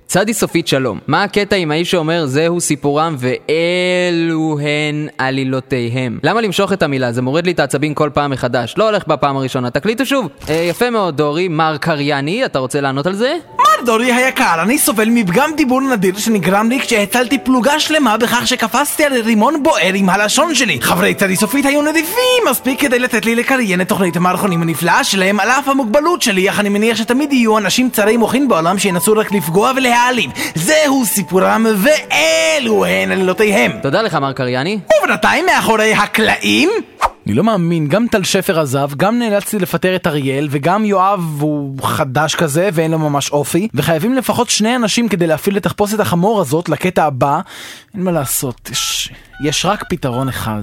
[0.10, 6.20] צדי סופית שלום, מה הקטע עם האיש שאומר זהו סיפורם ואלו הן עלילותיהם?
[6.24, 7.12] למה למשוך את המילה?
[7.12, 10.30] זה מוריד לי את העצבים כל פעם מחדש, לא הולך בפעם הראשונה, תקליטו שוב.
[10.50, 13.36] אה, יפה מאוד דורי, מר קרייני, אתה רוצה לענות על זה?
[13.58, 19.06] מה דורי היקר, אני סובל מפגם דיבור נדיר שנגרם לי כשהצלתי פלוגה שלמה בכך שקפצתי
[19.06, 20.80] על רימון בוער עם הלשון שלי.
[20.82, 25.40] חברי צדי סופית היו נדיבים מספיק כדי לתת לי לקריין את תוכנית המערכונים הנפלאה שלהם
[25.40, 29.32] על אף המוגבלות שלי, אך אני מניח שתמיד יהיו אנשים צרי מוחין בעולם שינסו רק
[29.32, 30.32] לפגוע ולהעליב.
[30.56, 33.72] זהו סיפורם ואלו הן עלילותיהם.
[33.82, 34.80] תודה לך, מר קרייני.
[35.04, 36.70] ובינתיים מאחורי הקלעים...
[37.30, 41.84] אני לא מאמין, גם טל שפר עזב, גם נאלצתי לפטר את אריאל, וגם יואב הוא
[41.84, 46.42] חדש כזה ואין לו ממש אופי, וחייבים לפחות שני אנשים כדי להפעיל את תחפושת החמור
[46.42, 47.40] הזאת לקטע הבא.
[47.94, 49.10] אין מה לעשות, יש,
[49.44, 50.62] יש רק פתרון אחד.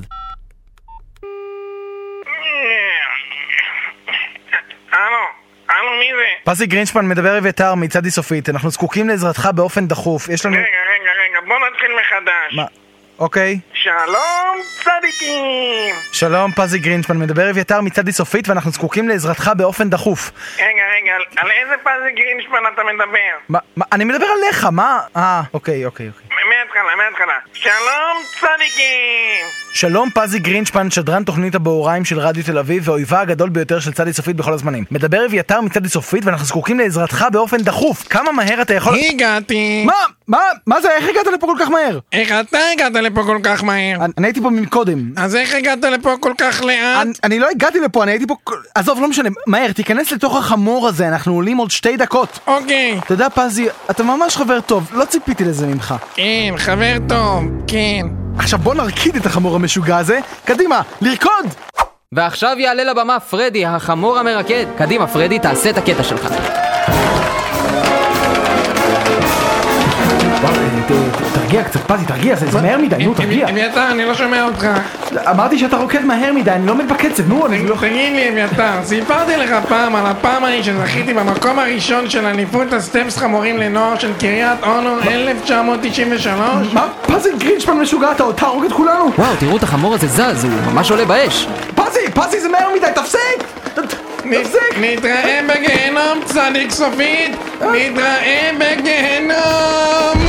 [6.45, 10.57] פזי גרינשפן מדבר אביתר מצדי סופית, אנחנו זקוקים לעזרתך באופן דחוף, יש לנו...
[10.57, 12.57] רגע, רגע, רגע, בוא נתחיל מחדש.
[12.57, 12.86] מה?
[13.19, 13.59] אוקיי.
[13.75, 15.95] שלום, צדיקים!
[16.13, 20.31] שלום, פזי גרינשפן מדבר אביתר מצדי סופית ואנחנו זקוקים לעזרתך באופן דחוף.
[20.57, 23.37] רגע, רגע, על- איזה פזי גרינשפן אתה מדבר?
[23.49, 25.01] מה, מה, אני מדבר עליך, מה?
[25.17, 26.26] אה, אוקיי, אוקיי, אוקיי.
[26.83, 27.35] מההתחלה, מההתחלה.
[27.53, 29.47] שלום, צדיקים!
[29.73, 34.12] שלום פזי גרינשפן, שדרן תוכנית הבהוריים של רדיו תל אביב ואויבה הגדול ביותר של צדי
[34.12, 34.85] סופית בכל הזמנים.
[34.91, 38.09] מדבר אביתר מצדי סופית ואנחנו זקוקים לעזרתך באופן דחוף.
[38.09, 38.99] כמה מהר אתה יכול...
[39.11, 39.85] הגעתי.
[39.85, 39.95] מה?
[40.29, 40.39] מה?
[40.67, 40.91] מה זה?
[40.91, 41.99] איך הגעת לפה כל כך מהר?
[42.12, 43.97] איך אתה הגעת לפה כל כך מהר?
[44.05, 45.12] אני, אני הייתי פה מקודם.
[45.17, 47.03] אז איך הגעת לפה כל כך לאט?
[47.03, 48.37] אני, אני לא הגעתי לפה, אני הייתי פה...
[48.75, 49.29] עזוב, לא משנה.
[49.47, 52.39] מהר, תיכנס לתוך החמור הזה, אנחנו עולים עוד שתי דקות.
[52.47, 52.99] אוקיי.
[53.05, 55.95] אתה יודע, פזי, אתה ממש חבר טוב, לא ציפיתי לזה ממך.
[56.15, 56.23] כן,
[56.67, 57.45] חבר טוב.
[57.67, 58.07] כן.
[58.39, 60.19] עכשיו בוא נרקיד את החמור המשוגע הזה.
[60.45, 61.47] קדימה, לרקוד!
[62.13, 64.67] ועכשיו יעלה לבמה פרדי, החמור המרקד.
[64.79, 66.29] קדימה, פרדי, תעשה את הקטע שלך.
[71.57, 73.49] תרגיע קצת, פזי, תרגיע, זה מהר מדי, נו, תרגיע.
[73.49, 74.66] אביתר, אני לא שומע אותך.
[75.31, 77.77] אמרתי שאתה רוקד מהר מדי, אני לא עומד בקצב, נו, אני לא...
[77.81, 83.16] תגיד לי, אביתר, סיפרתי לך פעם על הפעם ההיא שזכיתי במקום הראשון של אליפות הסטמפס
[83.16, 86.42] חמורים לנוער של קריית אונו 1993?
[86.73, 86.88] מה?
[87.03, 89.11] פזי גרינשפן משוגע, אתה עוד תהרוג את כולנו!
[89.19, 91.47] וואו, תראו את החמור הזה זז, הוא ממש עולה באש.
[91.75, 93.45] פזי, פזי זה מהר מדי, תפסיק!
[93.75, 94.79] תפסיק!
[94.81, 97.37] נתראה בגיהנום, צדיק סופית!
[97.61, 100.27] נתראה בגיהנום!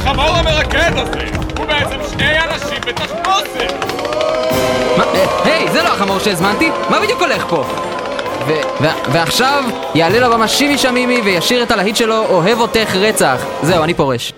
[0.00, 1.26] החמור המרקד הזה!
[1.58, 3.72] הוא בעצם שני אנשים בתחפושת!
[4.98, 6.70] אה, היי, זה לא החמור שהזמנתי?
[6.90, 7.64] מה בדיוק הולך פה?
[9.12, 13.44] ועכשיו יעלה לבמה שימי שמימי וישיר את הלהיט שלו אוהב אותך רצח.
[13.62, 14.32] זהו, אני פורש.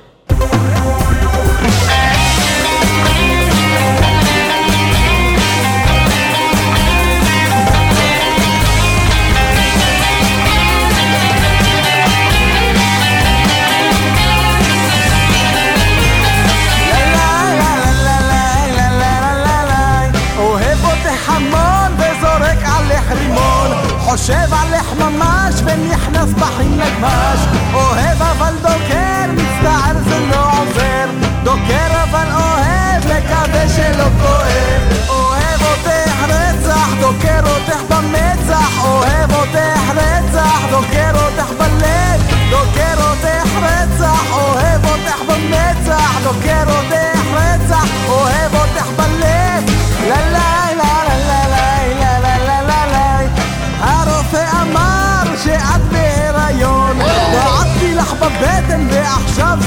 [24.12, 27.40] חושב עליך ממש ונכנס בך עם נגמ"ש.
[27.74, 31.06] אוהב אבל דוקר, מצטער זה לא עוזר.
[31.44, 35.08] דוקר אבל אוהב, מקווה שלא כואב.
[35.08, 38.84] אוהב אותך רצח, דוקר אותך במצח.
[38.84, 42.22] אוהב אותך רצח, דוקר אותך בלב.
[42.50, 44.81] דוקר אותך רצח, אוהב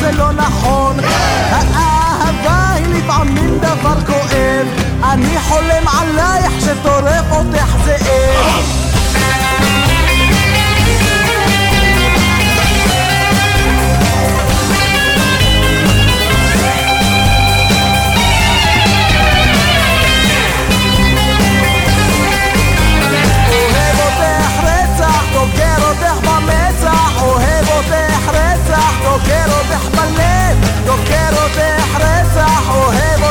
[0.06, 1.00] זה לא נכון.
[1.52, 4.68] האהבה היא לפעמים דבר כואב.
[5.04, 8.65] אני חולם עלייך שטורף אותך זאב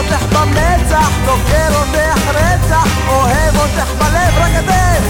[0.04, 5.04] אותך במצח דוקר אותך רצח, אוהב אותך בלב רק אתם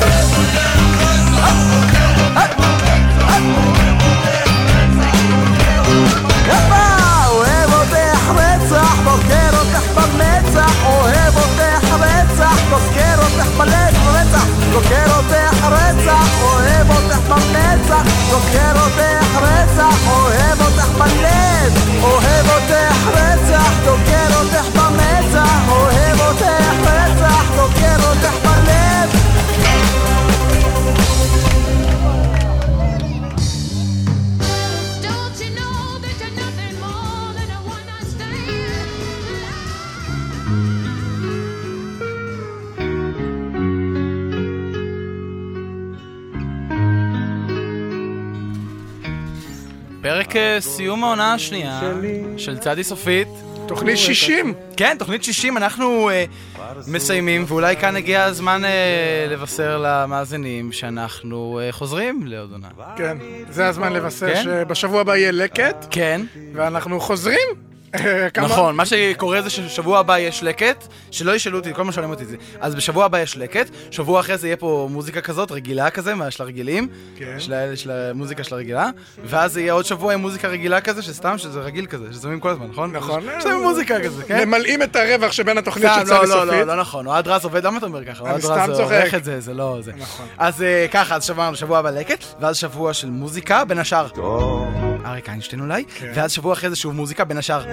[6.47, 6.85] יפה!
[7.29, 15.65] אוהב אותך רצח, דוקר אותך במצח אוהב אותך רצח, דוקר אותך בלב רצח דוקר אותך
[15.65, 22.94] רצח, אוהב אותך במצח דוקר אותך רצח, אוהב אותך בלב אוהב אותך
[50.61, 51.81] סיום העונה השנייה
[52.37, 53.29] של צדי סופית.
[53.69, 54.55] תוכנית 60.
[54.77, 56.25] כן, תוכנית 60, אנחנו אה,
[56.87, 62.69] מסיימים, ואולי כאן הגיע הזמן אה, לבשר למאזינים שאנחנו אה, חוזרים לעוד עונה.
[62.97, 63.19] כן,
[63.51, 64.43] זה הזמן לבשר כן?
[64.43, 66.21] שבשבוע הבא יהיה לקט, כן,
[66.55, 67.74] ואנחנו חוזרים.
[68.45, 72.25] נכון, מה שקורה זה ששבוע הבא יש לקט, שלא ישאלו אותי, כל מה שואלים אותי
[72.25, 72.37] זה.
[72.61, 76.31] אז בשבוע הבא יש לקט, שבוע אחרי זה יהיה פה מוזיקה כזאת, רגילה כזה, מה-
[76.31, 77.37] של הרגילים, כן.
[77.75, 78.91] של המוזיקה של הרגילה,
[79.25, 82.67] ואז יהיה עוד שבוע עם מוזיקה רגילה כזה, שסתם, שזה רגיל כזה, ששמים כל הזמן,
[82.71, 82.93] נכון?
[82.97, 83.23] נכון.
[83.43, 84.49] שמים מוזיקה כזה, כן?
[84.49, 86.47] ממלאים את הרווח שבין התוכנית סתם, צדי לא, לא.
[86.47, 88.23] לא, לא נכון, אוהד רז עובד, למה אתה אומר ככה?
[88.23, 88.93] אוהד סתם רז צוחק.
[89.01, 89.93] עורך את זה, זה לא זה.
[89.99, 90.27] נכון.
[90.39, 94.07] אז אה, ככה, אז שבוע שבוע הבא לקט, ואז שבוע של מוזיקה, בין השאר
[95.07, 96.13] אריק איינשטיין אולי, כן.
[96.15, 97.65] ואז שבוע אחרי זה שוב מוזיקה, בין השאר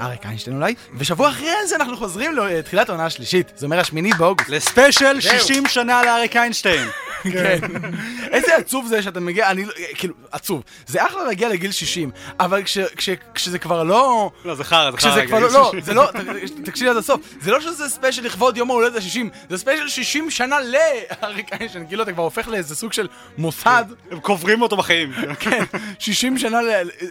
[0.00, 4.48] אריק איינשטיין אולי, ושבוע אחרי זה אנחנו חוזרים לתחילת העונה השלישית, זה אומר השמיני באוגוסט.
[4.48, 6.88] לספיישל 60 שנה לאריק איינשטיין.
[7.22, 7.58] כן.
[8.30, 10.62] איזה עצוב זה שאתה מגיע, אני לא, כאילו, עצוב.
[10.86, 14.30] זה אחלה להגיע לגיל 60, אבל כש- כש- כשזה כבר לא...
[14.44, 15.10] לא, זה חרא, זה חרא.
[15.10, 15.80] כשזה רגע, כבר לא, גיל לא, 60.
[15.80, 19.18] זה לא, ת- תקשיבי עד הסוף, זה לא שזה ספיישל לכבוד יום ההולדת ה-60,
[19.50, 23.08] זה ספיישל 60 שנה לאריק איינשטיין, כאילו אתה כבר הופך לאיזה סוג של
[23.38, 25.12] מוסד, הם קוברים אותו בחיים.
[25.40, 25.64] כן,
[25.98, 26.68] 60 שנה ל...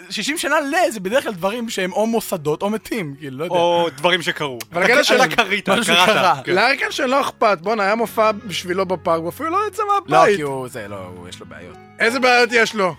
[0.09, 0.75] 60 שנה ל...
[0.91, 3.55] זה בדרך כלל דברים שהם או מוסדות או מתים, כאילו, לא יודע.
[3.55, 4.59] או דברים שקרו.
[4.73, 6.07] אבל הקטע של- אתה קראת, משהו קראת.
[6.09, 6.35] שקרה.
[6.43, 6.53] כן.
[6.55, 10.35] לאריקן שלא אכפת, בואנה, היה מופע בשבילו בפארק, הוא אפילו לא יצא לא, מהבית.
[10.35, 11.75] כי הוא, זה, לא, הוא, יש לו בעיות.
[11.99, 12.95] איזה בעיות יש לו?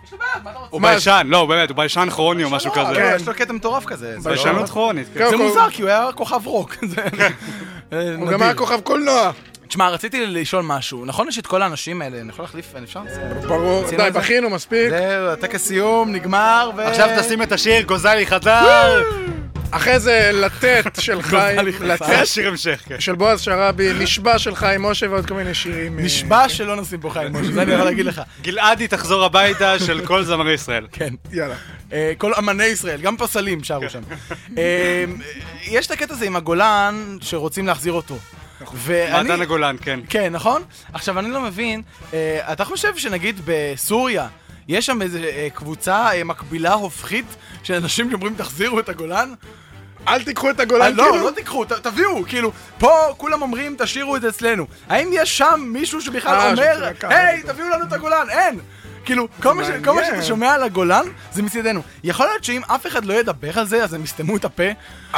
[0.71, 2.95] הוא מה, ביישן, לא, באמת, הוא ביישן כרוני או משהו לא, כזה.
[2.95, 3.13] כן.
[3.17, 4.21] יש לו קטע מטורף כזה.
[4.21, 5.07] זה לא- ביישנות כרונית.
[5.15, 5.29] כן.
[5.31, 6.77] זה הוא- מוזר, כי הוא היה כוכב רוק.
[8.19, 8.31] הוא.
[8.31, 9.31] גם היה כוכב קולנוע.
[9.73, 11.05] תשמע, רציתי לשאול משהו.
[11.05, 13.03] נכון יש את כל האנשים האלה, אני יכול להחליף, אפשר?
[13.49, 13.85] ברור.
[13.91, 14.11] די?
[14.15, 14.91] בכינו מספיק.
[14.91, 16.81] זהו, הטקס סיום, נגמר, ו...
[16.81, 19.03] עכשיו תשים את השיר, גוזלי חזר.
[19.71, 21.67] אחרי זה לתת של חיים.
[21.81, 23.01] לתת זה השיר המשך, כן.
[23.01, 25.99] של בועז שראבי, נשבע של חיים משה ועוד כל מיני שירים.
[25.99, 28.23] אה, נשבע שלא נשים פה חיים משה, זה אני יכול להגיד לך.
[28.43, 30.87] גלעדי תחזור הביתה של כל זמרי ישראל.
[30.93, 31.15] כן.
[31.33, 31.55] יאללה.
[31.93, 34.03] אה, כל אמני ישראל, גם פסלים שרו שם.
[34.59, 35.05] אה,
[35.65, 38.19] יש את הקטע הזה עם הגולן, שרוצים להחזיר אותו.
[38.75, 39.29] ואני...
[39.29, 40.01] מעדן הגולן, כן.
[40.09, 40.63] כן, נכון?
[40.93, 41.83] עכשיו, אני לא מבין,
[42.15, 44.29] אה, אתה חושב שנגיד בסוריה,
[44.69, 47.27] יש שם איזה אה, קבוצה אה, מקבילה הופכית
[47.63, 49.35] של אנשים שאומרים תחזירו את הגולן?
[50.09, 51.25] אל תיקחו את הגולן, לא, כאילו.
[51.27, 54.67] לא תיקחו, ת- תביאו, כאילו, פה כולם אומרים תשאירו את זה אצלנו.
[54.89, 58.27] האם יש שם מישהו שבכלל אה, אומר, היי, תביאו לנו את הגולן?
[58.31, 58.59] אין!
[59.05, 60.15] כאילו, כל מה ש- כל מה מעניין.
[60.15, 61.83] שאתה שומע על הגולן, זה מצדנו.
[62.05, 64.63] יכול להיות שאם אף אחד לא ידבר על זה, אז הם יסתמו את הפה.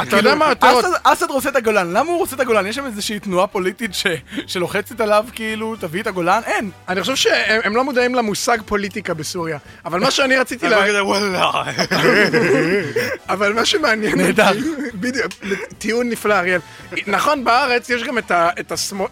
[0.01, 0.79] אתה יודע מה יותר...
[0.79, 2.67] אסד- אסד רוצה את הגולן, למה הוא רוצה את הגולן?
[2.67, 4.07] יש שם איזושהי תנועה פוליטית ש-
[4.47, 6.41] שלוחצת עליו, כאילו, תביא את הגולן?
[6.45, 6.71] אין.
[6.89, 9.57] אני חושב שהם הם לא מודעים למושג פוליטיקה בסוריה.
[9.85, 10.95] אבל מה שאני רציתי להגיד...
[11.01, 11.51] וואלה.
[13.29, 14.17] אבל מה שמעניין...
[14.17, 14.47] נהדר.
[14.47, 14.61] אותי-
[14.93, 15.27] בדיוק,
[15.77, 16.59] טיעון נפלא, אריאל.
[17.07, 18.17] נכון, בארץ יש גם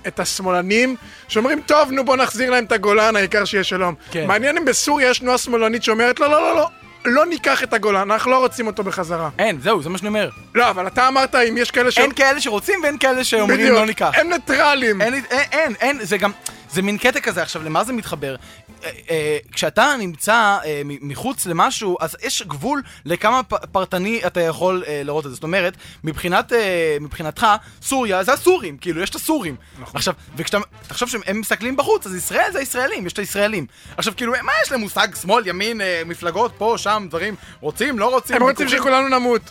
[0.08, 0.96] את השמאלנים
[1.28, 3.96] שאומרים, טוב, נו בוא נחזיר להם את הגולן, העיקר שיהיה שלום.
[4.12, 4.28] כן.
[4.28, 6.70] מעניין אם בסוריה יש תנועה שמאלנית שאומרת, לא, לא, לא, לא.
[7.06, 9.30] לא ניקח את הגולן, אנחנו לא רוצים אותו בחזרה.
[9.40, 10.30] אין, זהו, זה מה שאני אומר.
[10.56, 11.98] לא, אבל אתה אמרת אם יש כאלה ש...
[11.98, 14.12] אין כאלה שרוצים ואין כאלה שאומרים בדיוק, לא ניקח.
[14.16, 15.02] הם ניטרלים.
[15.02, 16.32] אין, אין, אין, אין, זה גם,
[16.72, 18.36] זה מין קטע כזה, עכשיו, למה זה מתחבר?
[18.84, 25.02] אה, אה, כשאתה נמצא אה, מחוץ למשהו, אז יש גבול לכמה פרטני אתה יכול אה,
[25.04, 25.36] לראות את זה.
[25.36, 27.48] זאת אומרת, מבחינת, אה, מבחינתך,
[27.82, 29.56] סוריה זה הסורים, כאילו, יש את הסורים.
[29.94, 33.66] עכשיו, וכשאתה, תחשוב שהם מסתכלים בחוץ, אז ישראל זה הישראלים, יש את הישראלים.
[33.98, 38.10] עכשיו, כאילו, מה יש להם מושג שמאל, ימין, אה, מפלגות, פה, שם, דברים, רוצים, לא
[38.10, 38.36] רוצים?
[38.36, 38.70] הם רוצים?
[38.70, 39.42] שכולנו נמות.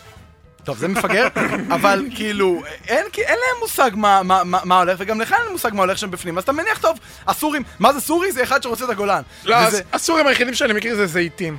[0.63, 1.27] טוב, זה מפגר,
[1.75, 5.51] אבל כאילו, אין, כי אין להם מושג מה, מה, מה, מה הולך, וגם לך אין
[5.51, 8.31] מושג מה הולך שם בפנים, אז אתה מניח טוב, הסורים, מה זה סורי?
[8.31, 9.21] זה אחד שרוצה את הגולן.
[9.45, 11.57] לא, וזה, הסורים היחידים שאני מכיר זה זיתים.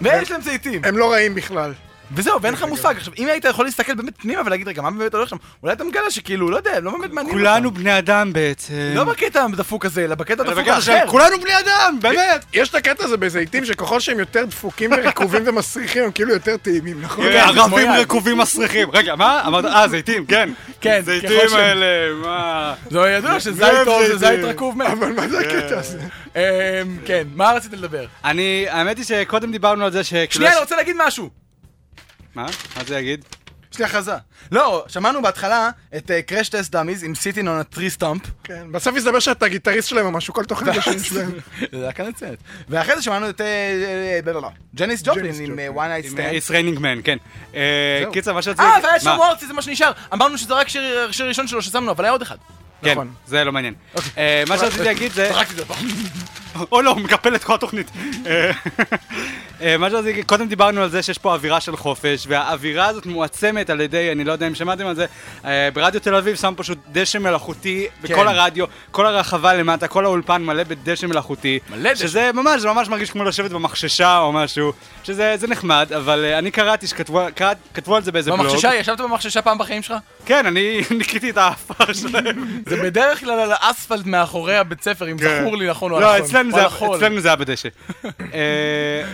[0.00, 0.80] ויש להם זיתים.
[0.84, 1.72] הם לא רעים בכלל.
[2.12, 2.94] וזהו, ואין לך מושג.
[2.96, 5.36] עכשיו, אם היית יכול להסתכל באמת פנימה ולהגיד, רגע, מה באמת הולך שם?
[5.62, 7.80] אולי אתה מגלה שכאילו, לא יודע, לא באמת מעניין כולנו אותם.
[7.80, 8.92] בני אדם בעצם.
[8.94, 11.06] לא בקטע הדפוק הזה, אלא בקטע הדפוק האחר.
[11.08, 12.44] כולנו בני אדם, באמת.
[12.52, 17.02] יש את הקטע הזה בזיתים, שככל שהם יותר דפוקים ורקובים ומסריחים, הם כאילו יותר טעימים,
[17.02, 17.24] נכון?
[17.24, 17.90] כן, ערבים.
[17.90, 18.88] רקובים מסריחים.
[18.92, 19.42] רגע, מה?
[19.46, 20.50] אמרת, אה, זיתים, כן.
[20.80, 22.74] כן, זיתים האלה, מה...
[22.90, 24.16] זה ידוע שזית טוב זה.
[24.16, 24.86] זית רקוב מת.
[24.86, 25.98] אבל מה זה הקטע הזה?
[26.36, 26.40] אמ,
[27.04, 28.06] כן, מה רצית לדבר?
[28.24, 30.28] אני, האמת היא שקודם דיברנו על זה שכאילו...
[30.30, 31.43] שנייה, אני רוצה להגיד משהו.
[32.34, 32.46] מה?
[32.76, 33.24] מה זה יגיד?
[33.74, 34.14] יש לי הכרזה.
[34.52, 38.28] לא, שמענו בהתחלה את Crash Test Dummies עם Sittin' on a tree stump.
[38.44, 41.32] כן, בסוף הסתבר שאתה גיטריסט שלהם או משהו, כל תוכנית בשם שלהם.
[41.72, 42.38] זה היה כאן לצאת.
[42.68, 44.48] ואחרי זה שמענו את אה, אה.
[44.74, 46.30] ג'ניס ג'ופלין עם אה, one night עם stand.
[46.30, 47.16] It's Raining Men, כן.
[47.54, 48.04] אה.
[48.12, 48.62] קיצר, מה שרציתי...
[48.66, 49.00] אה, והיה?
[49.00, 49.92] שם וורצי, זה מה שנשאר.
[50.12, 52.36] אמרנו שזה רק שיר ראשון שלו ששמנו, אבל היה עוד אחד.
[52.82, 53.10] כן, נכון.
[53.26, 53.74] זה לא מעניין.
[54.18, 55.30] אה, מה שרציתי להגיד זה...
[56.72, 57.90] או לא, הוא מקפל את כל התוכנית.
[58.26, 58.50] אה,
[59.62, 63.70] אה, מה שרציתי, קודם דיברנו על זה שיש פה אווירה של חופש, והאווירה הזאת מועצמת
[63.70, 65.06] על ידי, אני לא יודע אם שמעתם על זה,
[65.44, 68.14] אה, ברדיו תל אביב שם פשוט דשא מלאכותי כן.
[68.14, 71.58] בכל הרדיו, כל הרחבה למטה, כל האולפן מלא בדשא מלאכותי.
[71.70, 72.06] מלא דשא.
[72.06, 74.72] שזה ממש, זה ממש מרגיש כמו לשבת במחששה או משהו,
[75.04, 78.46] שזה זה נחמד, אבל אני קראתי שכתבו על זה באיזה בלוג.
[78.46, 79.96] במחששה, ישבת במחששה פעם בחיים שלך?
[80.26, 82.62] כן, אני ניקיתי את האפר שלהם.
[82.66, 85.40] זה בדרך כלל על האספלט מאחורי הבית ספר, אם כן.
[85.40, 86.43] זכור לי נכון או לא, נכון.
[86.48, 87.00] אצלנו זה- נכון.
[87.24, 87.68] היה בדשא.
[88.34, 89.04] אה,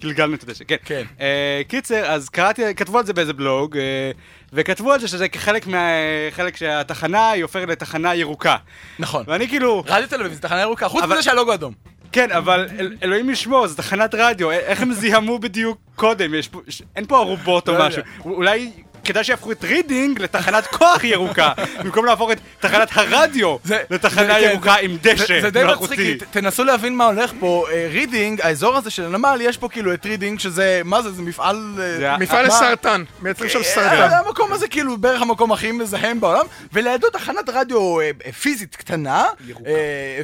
[0.00, 0.76] גלגלנו את הדשא, כן.
[0.84, 1.02] כן.
[1.20, 4.10] אה, קיצר, אז קראתי, כתבו על זה באיזה בלוג, אה,
[4.52, 5.88] וכתבו על זה שזה כחלק מה...
[6.30, 8.56] חלק שהתחנה היא הופכת לתחנה ירוקה.
[8.98, 9.24] נכון.
[9.26, 9.82] ואני כאילו...
[9.86, 11.72] רדיו תל אביב זה תחנה ירוקה, חוץ מזה שהלוגו אדום.
[12.12, 16.34] כן, אבל אל, אלוהים ישמור, זו תחנת רדיו, איך הם זיהמו בדיוק קודם?
[16.34, 17.86] יש פה, ש, אין פה ארובות או לא.
[17.86, 18.02] משהו.
[18.24, 18.70] אולי
[19.10, 21.52] כדאי שיהפכו את רידינג לתחנת כוח ירוקה,
[21.84, 25.64] במקום להפוך את תחנת הרדיו זה- לתחנה זה- כן, ירוקה עם דשא זה- זה די.
[25.80, 27.66] מצחיק, תנסו להבין מה הולך פה.
[27.72, 31.22] אה, רידינג, האזור הזה של הנמל, יש פה כאילו את רידינג, שזה, מה זה, זה
[31.22, 31.78] מפעל...
[32.02, 32.46] אה, מפעל?
[32.46, 34.08] לסרטן, מייצרים שם אה, סרטן.
[34.26, 37.96] המקום הזה כאילו בערך המקום הכי מזהם בעולם, ולידו תחנת רדיו
[38.42, 39.24] פיזית קטנה,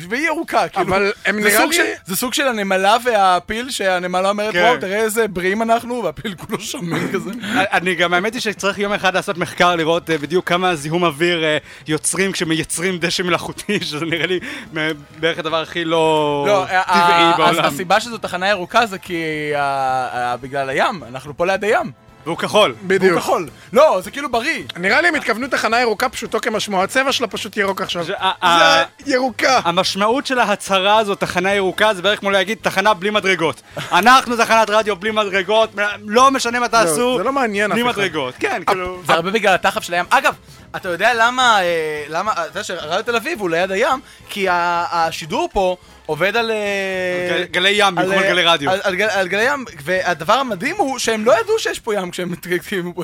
[0.08, 0.86] והיא ירוקה, כאילו.
[0.86, 4.62] אבל הם נראה לי- של- זה סוג של הנמלה והפיל, שהנמלה אומרת, כן.
[4.62, 7.30] וואו, תראה איזה בריאים אנחנו, והפיל כולו שמן כזה.
[7.54, 11.44] אני גם, האמת היא שצריך יום אחד לעשות מחקר לראות אה, בדיוק כמה זיהום אוויר
[11.44, 11.58] אה,
[11.88, 14.40] יוצרים כשמייצרים דשא מלאכותי, שזה נראה לי
[14.76, 17.64] אה, בערך הדבר הכי לא לא, ה- טבעי בעולם.
[17.64, 19.22] הסיבה שזו תחנה ירוקה זה כי
[20.40, 22.05] בגלל הים, אנחנו פה ליד הים.
[22.26, 22.74] והוא כחול.
[22.82, 23.18] בדיוק.
[23.18, 23.48] כחול.
[23.72, 24.62] לא, זה כאילו בריא.
[24.76, 28.04] נראה לי הם התכוונו תחנה ירוקה פשוטו כמשמעו, הצבע שלה פשוט ירוק עכשיו.
[28.04, 28.14] זה
[29.06, 29.60] ירוקה.
[29.64, 33.62] המשמעות של ההצהרה הזאת, תחנה ירוקה, זה בערך כמו להגיד תחנה בלי מדרגות.
[33.92, 35.70] אנחנו תחנת רדיו בלי מדרגות,
[36.06, 37.98] לא משנה מה תעשו, זה לא מעניין בלי אף אחד.
[38.00, 38.34] מדרגות.
[38.38, 39.02] כן, כאילו...
[39.06, 40.04] זה הרבה בגלל התחף של הים.
[40.10, 40.34] אגב,
[40.76, 45.48] אתה יודע למה, אה, למה, אתה יודע שרדיו תל אביב הוא ליד הים, כי השידור
[45.52, 45.76] פה
[46.06, 46.50] עובד על...
[46.50, 46.56] אה,
[47.30, 48.70] גל- גלי ים במקום על אה, גלי רדיו.
[48.70, 52.10] על, על, גל- על גלי ים, והדבר המדהים הוא שהם לא ידעו שיש פה ים
[52.10, 53.02] כשהם הקימו פה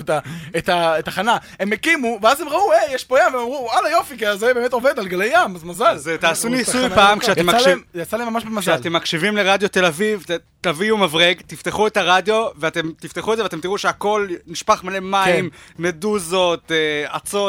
[0.59, 1.37] את התחנה.
[1.61, 4.55] הם הקימו, ואז הם ראו, היי, יש פה ים, והם אמרו, וואלה יופי, כי זה
[4.55, 5.85] באמת עובד על גלי ים, אז מזל.
[5.87, 7.19] אז אה, תעשו ניסוי פעם.
[7.19, 8.61] כשאתם יצא מקשיב- להם- יצא להם ממש במזל.
[8.73, 10.25] כשאתם מקשיבים לרדיו תל אביב,
[10.61, 15.51] תביאו מברג, תפתחו את הרדיו, ואתם תפתחו את זה ואתם תראו שהכל נשפך מלא מים,
[15.79, 16.77] מדוזות, אה,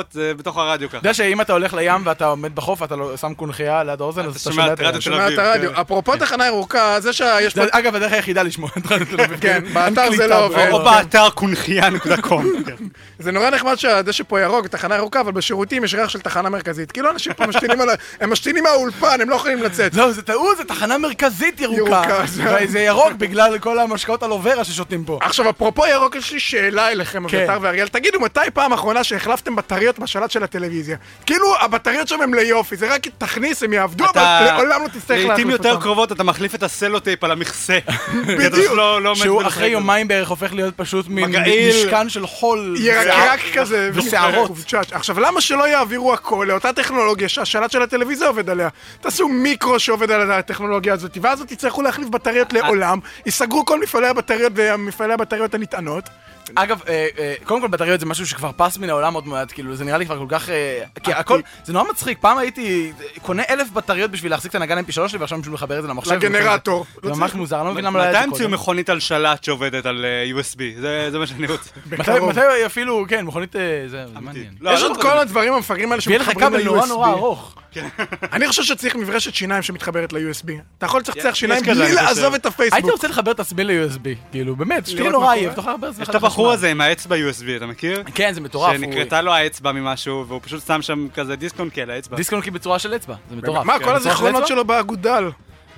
[0.03, 0.97] אצות, זה בתוך הרדיו ככה.
[0.97, 4.25] אתה יודע שאם אתה הולך לים ואתה עומד בחוף, אתה לא- שם קונכייה ליד האוזן,
[4.25, 5.01] אז אתה שומע את רדיו.
[5.01, 5.69] תל הרדיו.
[5.75, 5.81] כן.
[5.81, 7.61] אפרופו תחנה ירוקה, זה שיש פה...
[7.63, 9.39] זה, אגב, הדרך היחידה לשמוע את רדיו תל אביב.
[9.41, 10.45] כן, באתר זה לא.
[10.45, 10.67] עובד.
[10.71, 12.45] או באתר קונכייה.קום.
[13.19, 16.91] זה נורא נחמד שהדשא פה ירוק, תחנה ירוקה, אבל בשירותים יש ריח של תחנה מרכזית.
[16.91, 17.93] כאילו אנשים פה משתינים על ה...
[18.21, 19.95] הם משתינים מהאולפן, הם לא יכולים לצאת.
[19.95, 22.21] לא, זה טעות, זה תחנה מרכזית ירוקה.
[22.25, 25.17] זה- וזה ירוק בגלל כל המשקאות אלוברה ששותים פה.
[25.21, 27.37] עכשיו, אפרופו ירוק, יש לי שאלה אליכם, כן.
[27.37, 27.87] אביתר ואריאל.
[27.87, 30.97] תגידו, מתי פעם אחרונה שהחלפתם בטריות בשלט של הטלוויזיה?
[31.25, 35.27] כאילו, הבטריות שם הם ליופי, זה רק תכניס, הם יעבדו, אבל לעולם לא תצטרך להחליף
[35.27, 35.81] לעיתים יותר אותם.
[35.81, 37.79] קרובות אתה מחליף את הסלוטייפ על המכסה.
[38.39, 38.73] בדיוק.
[38.73, 39.41] לא- לא שהוא.
[39.47, 41.85] אחרי יומיים בערך הופך להיות פשוט מגעיל.
[41.85, 42.75] משכן של חול.
[42.79, 43.89] ירקרק כזה.
[43.93, 44.51] ושערות.
[44.91, 48.69] עכשיו, למה שלא יעבירו הכל לאותה טכנולוגיה שהשלט של הטלוויזיה עובד עליה?
[49.01, 54.51] תעשו מיקרו שעובד על הטכנולוגיה הזאת, ואז תצטרכו להחליף בטריות לעולם, ייסגרו כל מפעלי הבטריות
[54.55, 56.09] ומפעלי הבטריות הנטענות.
[56.55, 59.75] אגב, אה, אה, קודם כל בטריות זה משהו שכבר פס מן העולם עוד מעט, כאילו
[59.75, 60.49] זה נראה לי כבר כל כך...
[60.49, 64.79] אה, כי הכל, זה נורא מצחיק, פעם הייתי קונה אלף בטריות בשביל להחזיק את הנגן
[64.79, 66.11] mp3 שלי ועכשיו בשביל לחבר את זה למחשב.
[66.13, 66.85] לגנרטור.
[67.03, 68.53] זה ממש מוזר, אני לא מבין למה לא היה מתי את זה המציאו קודם.
[68.53, 70.05] מכונית על שלט שעובדת על
[70.39, 70.59] USB?
[70.81, 71.69] זה זה מה שאני רוצה.
[71.91, 73.55] מתי- מתי אפילו, כן, מכונית...
[73.87, 74.53] זה מעניין.
[74.61, 75.01] לא, יש לא עוד.
[75.01, 77.17] כל הדברים המפגרים האלה ויהיה לך שמתחברים כבל נורא נורא ל-USB.
[77.17, 77.55] ארוך.
[78.33, 80.49] אני חושב שצריך מברשת שיניים שמתחברת ל-USB.
[80.77, 81.93] אתה יכול לצחצח שיניים בלי.
[81.93, 82.91] לעזוב את הייתי הפייסבוק.
[82.91, 85.55] רוצה לחבר את עצמי ל-USB, כאילו, באמת, שתהיה נורא עייף, קורה?
[85.55, 86.51] תוכל לחבר את עצמך יש את הבחור.
[86.51, 88.03] הזה עם האצבע USB, אתה מכיר?
[88.15, 88.75] כן, זה מטורף.
[88.77, 92.17] שנקרתה לו האצבע ממשהו, והוא פשוט שם שם כזה דיסק-און-קי על האצבע.
[92.17, 93.65] דיסק אונקי בצורה של אצבע, זה מטורף.
[93.65, 94.47] מה, כן, כל הזיכרונות?
[94.47, 95.29] שלו באגודל.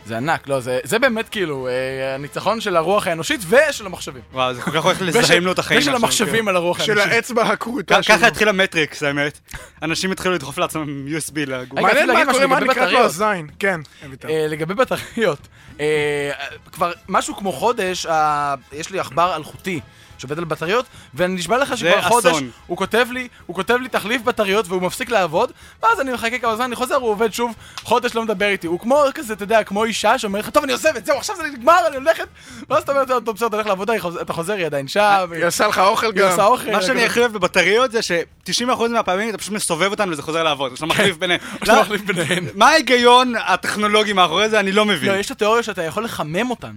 [0.06, 4.22] זה ענק, לא, זה זה באמת כאילו אה, הניצחון של הרוח האנושית ושל המחשבים.
[4.34, 5.80] וואו, זה כל כך הולך לזהם לו את החיים.
[5.80, 7.14] ושל עכשיו, המחשבים על הרוח של האנושית.
[7.14, 8.16] האצבע הכרותה שלו.
[8.16, 9.40] ככה התחיל המטריקס, האמת.
[9.82, 11.80] אנשים התחילו לדחוף לעצמם USB לגוף.
[11.80, 13.00] מעניין מה קורה, מה נקרא לו.
[13.00, 13.48] הזין.
[13.60, 13.80] כן.
[14.30, 15.40] אה, לגבי בטריות,
[15.80, 16.32] אה,
[16.72, 19.80] כבר משהו כמו חודש, אה, יש לי עכבר אלחוטי.
[20.18, 22.50] שעובד על בטריות, ואני נשבע לך שכבר חודש, אסון.
[22.68, 25.52] הוא כותב לי, הוא כותב לי תחליף בטריות והוא מפסיק לעבוד,
[25.84, 28.68] ואז אני מחכה כמה זמן, אני חוזר, הוא עובד שוב, חודש לא מדבר איתי.
[28.68, 31.44] הוא כמו כזה, אתה יודע, כמו אישה שאומרת לך, טוב, אני עוזבת, זהו, עכשיו זה
[31.44, 32.28] נגמר, אני הולכת,
[32.70, 35.46] ואז אתה אומר, טוב, בסדר, אתה הולך לעבודה, היא אתה חוזר, היא עדיין שם, היא
[35.46, 36.30] עושה לך אוכל היא גם.
[36.30, 36.72] עושה אוכל.
[36.72, 40.72] מה שאני הכי אוהב בבטריות זה ש-90% מהפעמים אתה פשוט מסובב אותן וזה חוזר לעבוד.
[40.78, 41.40] אתה מחליף ביניהן.
[41.68, 42.46] לא, מחליף ביניהן.
[42.56, 44.60] מה ההיגיון הטכנולוגי מאחורי זה?
[44.60, 45.10] אני לא מבין.
[45.10, 46.72] לא, יש את התיאוריה שאתה יכול לחמם אותן.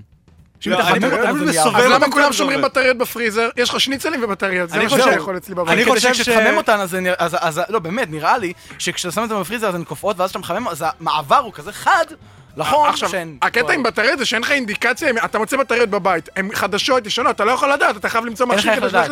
[0.66, 2.62] לא, זה אז אותם למה כל כולם שומרים.
[2.62, 3.48] בטריות בפריזר?
[3.56, 5.72] יש לך שניצלים ובטריות, זה אני מה חושב- שאתה יכול אצלי בבית.
[5.74, 9.22] אני חושב שכשתחמם אותן, אז, זה נראה- אז, אז, לא, באמת, נראה לי שכשאתה שם
[9.22, 12.04] אותן בפריזר אז הן קופאות, ואז כשאתה מחמם, אז המעבר הוא כזה חד,
[12.58, 13.36] נכון עכשיו, שהן...
[13.42, 17.44] הקטע עם בטריות זה שאין לך אינדיקציה, אתה מוצא בטריות בבית, הן חדשות, ישנות, אתה
[17.44, 19.10] לא יכול לדעת, אתה חייב למצוא מכשיר כדי לדעת,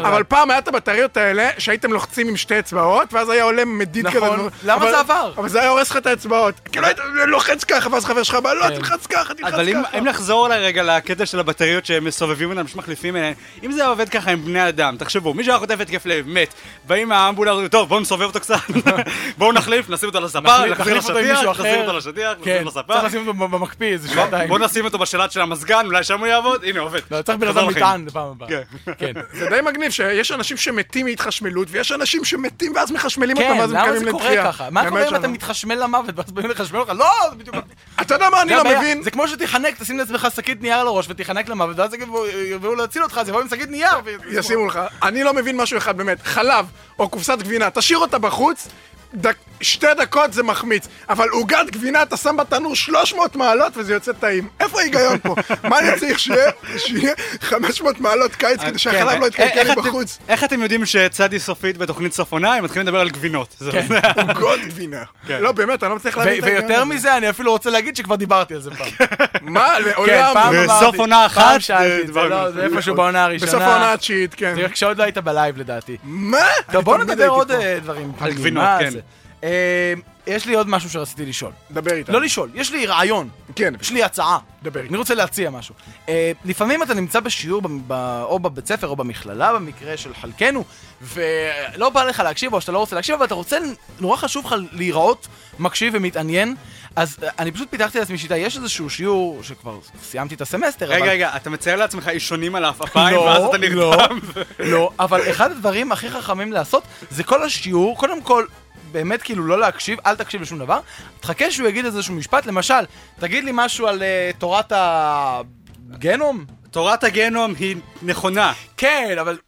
[0.00, 0.22] אבל.
[0.24, 4.18] פעם היה את הבטריות האלה, שהייתם לוחצים עם שתי אצבעות, ואז היה עולה מדיד כזה.
[4.20, 4.48] נכון.
[4.64, 5.32] למה אבל- זה עבר?
[5.36, 6.54] אבל זה היה הורס לך את האצבעות.
[6.72, 8.74] כאילו היית לוחץ ככה, ואז חבר שלך בא, לא, כן.
[8.74, 10.00] תלחץ ככה, תלחץ אבל אם, ככה.
[10.00, 14.44] נחזור לרגע לקטע של הבטריות שהם מסובבים אותם, שמחליפים אליהן, אם זה עובד ככה עם
[14.44, 16.54] בני אדם, תחשבו, מישהו היה חוטף התקף לב, מת,
[16.86, 18.56] באים מהאמבולנס, אומרים, טוב, בואו נסובב אותו קצת,
[19.38, 21.62] בואו נחליף, נשים אותו לספה, נחליף- נחזיר נחליף אותו עם מישהו לשטיח, אחר.
[21.68, 24.48] נחזיר אותו לשטיח, נשים לספה, צריך לשים אותו במקפיא איזה בוא- שעתיים.
[24.48, 27.00] בואו נשים אותו בשלט של המזגן, אולי שם הוא יעבוד, הנה עובד.
[27.10, 27.68] לא, צריך בן חזר אדם.
[27.68, 28.48] מטען לפעם הבאה.
[28.48, 28.62] כן.
[28.98, 29.12] כן.
[29.38, 33.70] זה די מגניב שיש אנשים שמתים מהתחשמלות, ויש אנשים שמתים ואז מחשמלים אותם, כן, ואז
[33.70, 34.44] הם למה קמים זה קורה לתחייה.
[34.52, 34.70] ככה?
[34.70, 35.14] מה באמת קורה אם.
[35.20, 36.92] אתה מתחשמל למוות ואז באים לחשמל אותך?
[36.96, 37.56] לא, זה בדיוק...
[38.00, 38.64] אתה יודע מה אני לא.
[38.64, 39.02] מבין?
[39.02, 43.18] זה כמו שתיחנק, תשים לעצמך שקית נייר על הראש ותיחנק למוות, ואז יבואו- להציל אותך,
[43.18, 43.88] אז יבואו עם שקית נייר.
[44.30, 44.78] ישימו לך.
[45.02, 46.18] אני לא מבין משהו אחד באמת.
[46.22, 46.66] חלב
[46.98, 48.68] או קופסת גבינה, תשאיר אותה בחוץ,
[49.14, 50.88] דק, שתי דקות זה מחמיץ.
[51.08, 54.48] אבל עוגת גבינה אתה שם בתנור 300 מעלות וזה יוצא טעים.
[54.60, 55.34] איפה ההיגיון פה?
[55.62, 56.50] מה אני צריך שיהיה?
[56.76, 59.20] שיהיה 500 מעלות קיץ כדי שהחלב כן.
[59.20, 60.18] לא איך יתקלקל בחוץ?
[60.28, 63.56] איך אתם יודעים שצדי סופית בתוכנית סוף עונה, הם מתחילים לדבר על גבינות.
[63.72, 63.86] כן.
[64.28, 65.02] עוגות גבינה.
[65.28, 66.64] לא, באמת, אני לא מצליח להבין את ההיגיון.
[66.64, 66.94] ויותר הזה.
[66.94, 68.88] מזה, אני אפילו רוצה להגיד שכבר דיברתי על זה פעם.
[69.42, 69.68] מה?
[69.78, 70.34] כן, לעולם?
[70.34, 70.98] פעם בסוף אמרתי.
[70.98, 72.50] עונה אחת, זה לא.
[72.50, 73.52] זה איפשהו בעונה הראשונה.
[73.52, 74.54] בסוף העונה התשיעית, כן.
[74.72, 75.96] כשעוד לא היית בלייב לדעתי.
[76.02, 76.38] מה?
[76.72, 77.50] טוב, תמיד נדבר עוד.
[77.50, 78.12] אה, דברים.
[78.20, 78.32] על.
[78.32, 78.97] גבינות, כן.
[79.44, 79.94] אה,
[80.26, 81.52] יש לי עוד משהו שרציתי לשאול.
[81.70, 82.12] דבר איתה.
[82.12, 83.28] לא לשאול, יש לי רעיון.
[83.54, 83.74] כן.
[83.80, 84.38] יש לי הצעה.
[84.62, 84.88] דבר איתה.
[84.90, 85.74] אני רוצה להציע משהו.
[86.08, 90.64] אה, לפעמים אתה נמצא בשיעור ב- ב- או בבית ספר או במכללה במקרה של חלקנו,
[91.02, 93.58] ולא בא לך להקשיב או שאתה לא רוצה להקשיב, אבל אתה רוצה,
[94.00, 95.28] נורא חשוב לך להיראות
[95.58, 96.54] מקשיב ומתעניין.
[96.96, 100.94] אז אה, אני פשוט פיתחתי לעצמי שיטה, יש איזשהו שיעור שכבר סיימתי את הסמסטר, אבל...
[100.94, 103.68] רגע, רגע, אתה מצייר לעצמך אישונים על העפעפיים, לא, ואז אתה לא.
[103.68, 104.18] נרדם.
[104.58, 108.44] לא, אבל אחד הדברים הכי חכמים לעשות, זה כל השיעור, קודם כל,
[108.92, 110.80] באמת כאילו לא להקשיב, אל תקשיב לשום דבר,
[111.20, 112.84] תחכה שהוא יגיד איזשהו משפט, למשל,
[113.20, 116.44] תגיד לי משהו על אה, תורת הגנום?
[116.70, 118.52] תורת הגנום היא נכונה.
[118.76, 119.38] כן, אבל...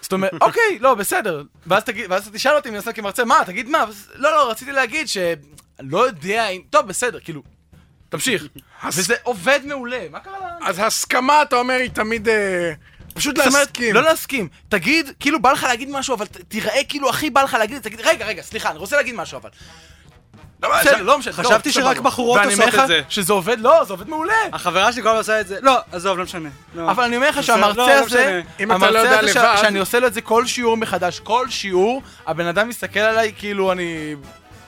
[0.00, 1.42] זאת אומרת, אוקיי, לא, בסדר.
[1.66, 3.84] ואז תגיד, ואז תשאל אותי, אני אעשה כמרצה, מה, תגיד מה?
[3.86, 5.16] ואז- לא, לא, רציתי להגיד ש...
[5.80, 6.60] לא יודע אם...
[6.70, 7.42] טוב, בסדר, כאילו...
[8.08, 8.44] תמשיך.
[8.86, 10.68] וזה עובד מעולה, מה קרה לה?
[10.68, 12.28] אז הסכמה, אתה אומר, היא תמיד...
[12.28, 12.72] אה,
[13.14, 13.94] פשוט זאת אומרת, להסכים.
[13.94, 14.48] לא להסכים.
[14.68, 18.00] תגיד, כאילו בא לך להגיד משהו, אבל ת- תיראה כאילו הכי בא לך להגיד, תגיד,
[18.00, 19.50] רגע, רגע, סליחה, אני רוצה להגיד משהו, אבל...
[20.60, 21.32] בסדר, לא משנה.
[21.32, 21.98] חשבתי לא, שרק.
[21.98, 23.00] בחורות עושות לך את זה.
[23.08, 24.34] שזה עובד, לא, זה עובד מעולה.
[24.52, 26.48] החברה שלי כל הזמן עושה את זה, לא, עזוב, לא משנה.
[26.74, 26.90] לא.
[26.90, 30.14] אבל אני אומר לך לא, שהמרצה לא הזה, לא המרצה הזה שאני עושה לו את
[30.14, 34.14] זה כל שיעור מחדש, כל שיעור, הבן אדם מסתכל עליי כאילו אני...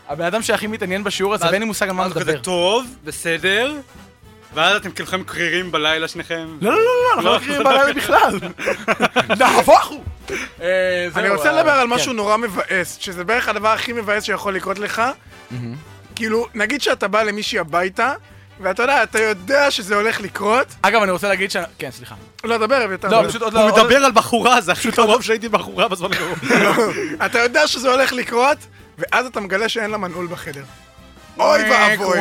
[0.09, 2.39] הבן אדם שהכי מתעניין בשיעור הזה, ואין לי מושג על מה הוא מדבר.
[2.39, 3.75] טוב, בסדר,
[4.55, 6.49] ואז אתם כולכם קרירים בלילה שניכם.
[6.61, 7.39] לא, לא, לא, לא, אנחנו לא לא.
[7.39, 8.39] מכירים בלילה בכלל.
[9.41, 10.05] נהפוך הוא!
[10.63, 11.95] אה, אני רוצה אה, לדבר על כן.
[11.95, 15.03] משהו נורא מבאס, שזה בערך הדבר הכי מבאס שיכול לקרות לך.
[16.15, 18.15] כאילו, נגיד שאתה בא למישהי הביתה,
[18.61, 20.67] ואתה יודע, אתה יודע שזה הולך לקרות.
[20.83, 21.57] אגב, אני רוצה להגיד ש...
[21.79, 22.15] כן, סליחה.
[22.45, 23.09] לא, דבר, אביתר.
[23.09, 23.29] לא.
[23.29, 23.61] פשוט עוד לא...
[23.61, 26.39] הוא מדבר על בחורה, זה הכי קרוב שהייתי בחורה בזמן הקרוב.
[27.27, 28.59] אתה יודע שזה הולך לקרות,
[28.99, 30.63] ואז אתה מגלה שאין לה מנעול בחדר.
[31.39, 32.19] אוי ואבוי.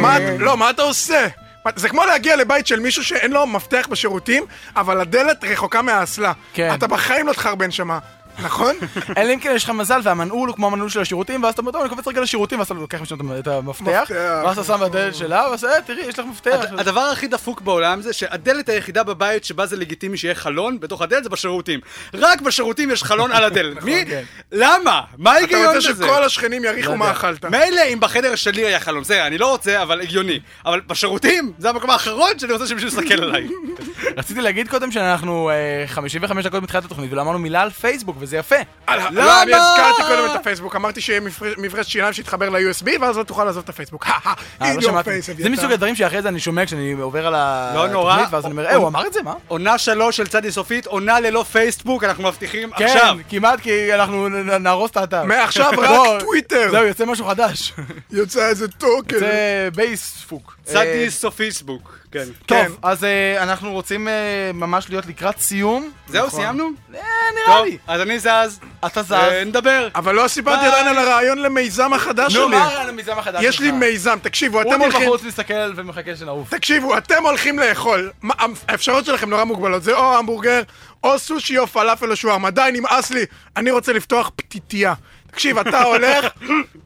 [0.00, 1.26] מה, לא, מה אתה עושה?
[1.64, 4.44] מה- זה כמו להגיע לבית של מישהו שאין לו מפתח בשירותים,
[4.76, 6.32] אבל הדלת רחוקה מהאסלה.
[6.52, 6.74] כן.
[6.74, 7.98] אתה בחיים לא תחרבן שמה,
[8.44, 8.76] נכון?
[9.16, 11.72] אלא אם כן יש לך מזל והמנעול הוא כמו המנעול של השירותים ואז אתה אומר,
[11.72, 14.10] טוב, אני קופץ רגע לשירותים ואז אתה לוקח משם את המפתח מפתח.
[14.44, 16.64] ואז אתה שם בדלת שלה ואז אה, תראי, יש לך מפתח.
[16.78, 21.24] הדבר הכי דפוק בעולם זה שהדלת היחידה בבית שבה זה לגיטימי שיהיה חלון בתוך הדלת
[21.24, 21.80] זה בשירותים.
[22.14, 23.82] רק בשירותים יש חלון על הדלת.
[23.82, 24.04] מי?
[24.08, 24.22] כן.
[24.52, 25.00] למה?
[25.18, 26.04] מה אתה ההיגיון רוצה בזה?
[26.04, 27.44] שכל השכנים יריחו מה אכלת.
[27.44, 30.40] מילא אם בחדר שלי היה חלון, בסדר, אני לא רוצה, אבל הגיוני.
[30.66, 33.48] אבל בשירותים, זה המקום האחרון שאני רוצה שמישהו יסתכל עליי.
[34.18, 38.36] רציתי להגיד קודם שאנחנו אה, 55 דקות מתחילת התוכנית ולא אמרנו מילה על פייסבוק וזה
[38.36, 38.56] יפה.
[38.86, 41.20] על- לא, אני הזכרתי קודם את הפייסבוק, אמרתי שיהיה
[41.58, 44.06] מברשת שיניים שיתחבר ל-USB, ואז לא תוכל לעזוב את הפייסבוק.
[44.08, 44.32] אה,
[44.74, 45.48] לא זה.
[45.50, 47.32] מסוג הדברים שאחרי זה אני שומע כשאני עובר על
[47.74, 47.86] לא.
[47.86, 49.22] התוכנית ואז אני אומר, אה, הוא אמר את זה?
[49.22, 49.34] מה?
[49.48, 53.16] עונה שלוש של צדי סופית, עונה ללא פייסבוק, אנחנו מבטיחים כן, עכשיו.
[53.28, 54.28] כמעט כי אנחנו
[54.60, 55.24] נהרוס את האתר.
[55.24, 56.68] מעכשיו רק טוויטר.
[56.70, 57.72] זהו, יוצא משהו חדש.
[58.10, 59.18] יוצא איזה טוקן.
[59.18, 60.56] זה בייספוק.
[60.68, 61.95] אה, צדי סופיסבוק.
[62.24, 62.32] כן.
[62.46, 62.72] טוב, כן.
[62.82, 65.90] אז אה, אנחנו רוצים אה, ממש להיות לקראת סיום.
[66.08, 66.40] זהו, נכון.
[66.40, 66.64] סיימנו?
[66.64, 67.00] אה,
[67.34, 67.78] נראה טוב, לי.
[67.86, 68.60] אז אני זז.
[68.86, 69.12] אתה זז.
[69.12, 69.88] אה, נדבר.
[69.94, 70.68] אבל לא סיפרתי ביי.
[70.68, 72.56] עדיין על הרעיון למיזם החדש נו, שלי.
[72.56, 73.76] מה הרעיון למיזם החדש יש לי שלך?
[73.78, 75.02] מיזם, תקשיבו, אתם אודי הולכים...
[75.02, 76.50] בחוץ מסתכל ומחכה שנעוף.
[76.50, 78.10] תקשיבו, אתם הולכים לאכול.
[78.22, 78.34] מה,
[78.68, 79.82] האפשרויות שלכם נורא מוגבלות.
[79.82, 80.62] זה או המבורגר,
[81.04, 82.50] או סושי, או פלאפל, או שווארמה.
[82.50, 83.24] די, נמאס לי.
[83.56, 84.94] אני רוצה לפתוח פתיתייה.
[85.30, 86.24] תקשיב, אתה הולך,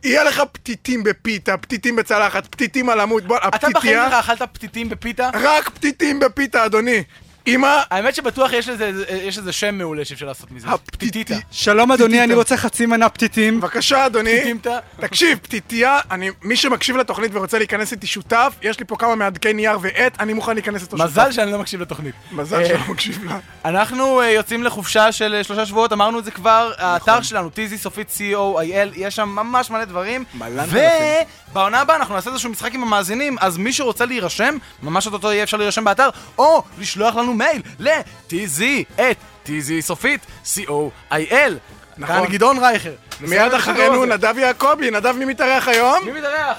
[0.05, 3.29] יהיה לך פתיתים בפיתה, פתיתים בצלחת, פתיתים על עמוד.
[3.29, 5.31] בוא, אתה בחיים שלך אכלת פתיתים בפיתה?
[5.35, 7.03] רק פתיתים בפיתה, אדוני.
[7.55, 8.93] אמא, האמת שבטוח יש לזה-
[9.23, 10.69] יש איזה שם מעולה שאפשר לעשות מזה.
[10.87, 11.35] פטיטיטה.
[11.51, 13.61] שלום אדוני, אני רוצה חצי מנה פתיתים.
[13.61, 14.55] בבקשה אדוני.
[15.01, 19.53] תקשיב, פתיתיה, אני, מי שמקשיב לתוכנית ורוצה להיכנס איתי שותף, יש לי פה כמה מעדכי
[19.53, 21.11] נייר ועט, אני מוכן להיכנס איתו שותף.
[21.11, 22.15] מזל שאני לא מקשיב לתוכנית.
[22.33, 23.39] מזל אה, שלא מקשיב לה.
[23.65, 26.87] אנחנו אה, יוצאים לחופשה של אה, שלושה שבועות, אמרנו את זה כבר, נכון.
[26.87, 28.63] האתר שלנו, טיזי סופית co.il,
[28.95, 30.25] יש שם ממש מלא דברים.
[31.51, 35.43] ובעונה הבאה אנחנו נעשה איזשהו משחק עם המאזינים, אז מי שרוצה להירשם, ממש אותו יהיה
[35.43, 38.63] אפשר להירשם באתר, או לשלוח לנו מייל ל-tz
[38.95, 39.17] את
[39.47, 41.53] tz סופית co.il.
[41.99, 42.17] נכון.
[42.17, 42.93] כאן גדעון רייכר.
[43.21, 46.05] מיד אחרינו נדב יעקבי, נדב מי מתארח היום?
[46.05, 46.59] מי מתארח?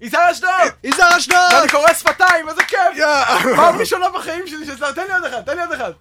[0.00, 0.50] יזהר אשדוד!
[0.84, 1.52] יזהר אשדוד!
[1.52, 2.78] ואני קורא שפתיים, איזה כיף!
[3.56, 4.66] פעם ראשונה בחיים שלי.
[4.94, 5.92] תן לי עוד אחד, תן לי עוד אחד.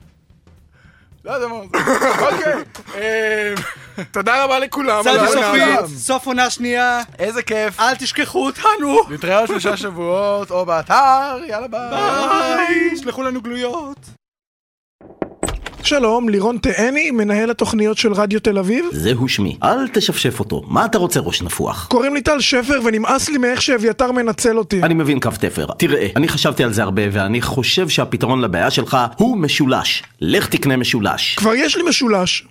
[1.26, 1.78] לא יודע מה זה.
[2.26, 2.54] אוקיי.
[2.96, 5.08] אמ, תודה רבה לכולם.
[5.08, 5.98] העונה סופית.
[5.98, 7.80] סוף עונה שנייה, איזה כיף.
[7.80, 9.02] אל תשכחו אותנו!
[9.10, 11.90] נתראה עוד שלושה שבועות, או באתר, יאללה ביי.
[11.90, 12.98] ביי!
[12.98, 13.98] שלחו לנו גלויות.
[15.84, 18.86] שלום, לירון תהני, מנהל התוכניות של רדיו תל אביב.
[18.92, 19.58] זהו שמי.
[19.64, 20.64] אל תשפשף אותו.
[20.68, 21.88] מה אתה רוצה ראש נפוח?
[21.90, 24.84] קוראים לי טל שפר ונמאס לי מאיך שאביתר מנצל אותי.
[24.84, 25.66] אני מבין קו תפר.
[25.78, 30.04] תראה, אני חשבתי על זה הרבה ואני חושב שהפתרון לבעיה שלך הוא משולש.
[30.22, 31.36] לך תקנה משולש.
[31.36, 32.44] כבר יש לי משולש.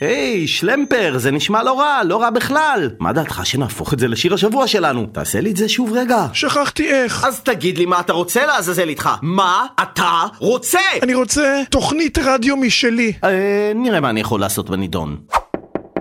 [0.00, 2.90] היי, שלמפר, זה נשמע לא רע, לא רע בכלל.
[2.98, 5.06] מה דעתך שנהפוך את זה לשיר השבוע שלנו?
[5.06, 6.26] תעשה לי את זה שוב רגע.
[6.32, 7.24] שכחתי איך.
[7.24, 9.10] אז תגיד לי מה אתה רוצה לעזאזל איתך.
[9.22, 10.78] מה אתה רוצה?
[11.02, 13.12] אני רוצה תוכנית רדיו משלי.
[13.24, 15.16] אה, נראה מה אני יכול לעשות בנידון.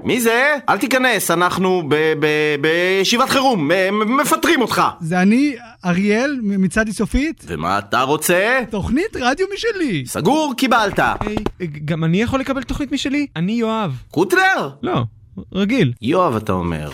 [0.04, 0.56] מי זה?
[0.70, 1.90] אל תיכנס, אנחנו
[2.62, 4.82] בישיבת חירום, מ- מפטרים אותך.
[5.02, 7.44] זה אני, אריאל, מצדי סופית.
[7.48, 8.60] ומה אתה רוצה?
[8.70, 10.04] תוכנית רדיו משלי.
[10.06, 11.00] סגור, קיבלת.
[11.00, 11.36] היי,
[11.86, 13.28] גם אני יכול לקבל תוכנית משלי?
[13.36, 13.92] אני יואב.
[14.12, 14.70] קוטלר?
[14.82, 15.04] לא,
[15.54, 15.94] רגיל.
[16.02, 16.92] יואב, אתה אומר.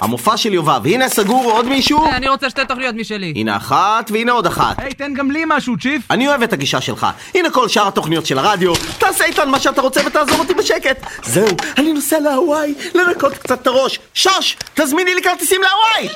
[0.00, 2.04] המופע של יובב, הנה סגור עוד מישהו?
[2.04, 3.32] אה, אני רוצה שתי תוכניות משלי.
[3.36, 4.74] הנה אחת והנה עוד אחת.
[4.78, 6.02] היי, תן גם לי משהו, צ'יף.
[6.10, 7.06] אני אוהב את הגישה שלך.
[7.34, 8.72] הנה כל שאר התוכניות של הרדיו.
[8.98, 11.06] תעשה איתן מה שאתה רוצה ותעזור אותי בשקט.
[11.24, 13.98] זהו, אני נוסע להוואי, לנקות קצת את הראש.
[14.14, 16.14] שוש, תזמיני לי כרטיסים להוואי!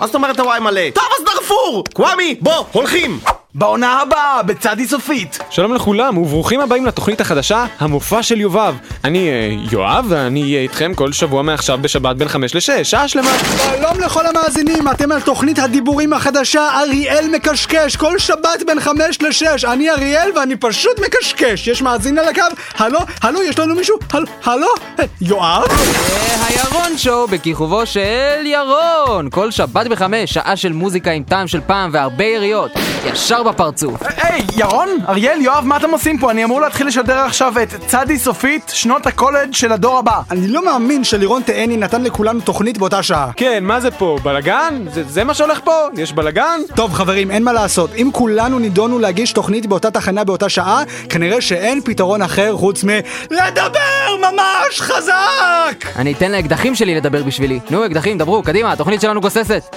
[0.00, 0.90] מה זאת אומרת הוואי מלא?
[0.94, 1.84] טוב, אז דארפור!
[1.94, 3.20] קוואמי, בוא, הולכים!
[3.54, 5.38] בעונה הבאה, בצדי סופית.
[5.50, 8.74] שלום לכולם, וברוכים הבאים לתוכנית החדשה, המופע של יובב.
[9.04, 13.30] אני אה, יואב, ואני אהיה איתכם כל שבוע מעכשיו בשבת בין 5 ל-6, שעה שלמה.
[13.56, 19.64] שלום לכל המאזינים, אתם על תוכנית הדיבורים החדשה אריאל מקשקש כל שבת בין חמש לשש
[19.64, 22.42] אני אריאל ואני פשוט מקשקש יש מאזין על הקו?
[22.74, 22.98] הלו?
[23.22, 23.42] הלו?
[23.42, 23.98] יש לנו מישהו?
[24.12, 24.26] הלו?
[24.44, 24.68] הלו?
[25.00, 25.68] אה, יואב?
[25.68, 29.30] זה הירון שואו בכיכובו של ירון.
[29.30, 32.70] כל שבת בחמש, שעה של מוזיקה עם טעם של פעם והרבה יריות.
[33.06, 34.02] ישר בפרצוף.
[34.16, 34.88] היי, ירון?
[35.08, 36.30] אריאל, יואב, מה אתם עושים פה?
[36.30, 40.20] אני אמור להתחיל לשדר עכשיו את צדי סופית, שנות הקולג' של הדור הבא.
[40.30, 44.18] אני לא מאמין שלירון תהני נתן לכולנו תוכנית באותה שעה כן, מה זה פה?
[44.22, 44.84] בלגן?
[44.92, 45.72] זה, זה מה שהולך פה?
[45.96, 46.60] יש בלגן?
[46.74, 47.90] טוב חברים, אין מה לעשות.
[47.96, 52.88] אם כולנו נידונו להגיש תוכנית באותה תחנה באותה שעה, כנראה שאין פתרון אחר חוץ מ...
[53.30, 55.86] לדבר ממש חזק!
[55.96, 57.60] אני אתן לאקדחים שלי לדבר בשבילי.
[57.70, 59.76] נו, אקדחים, דברו, קדימה, התוכנית שלנו גוססת.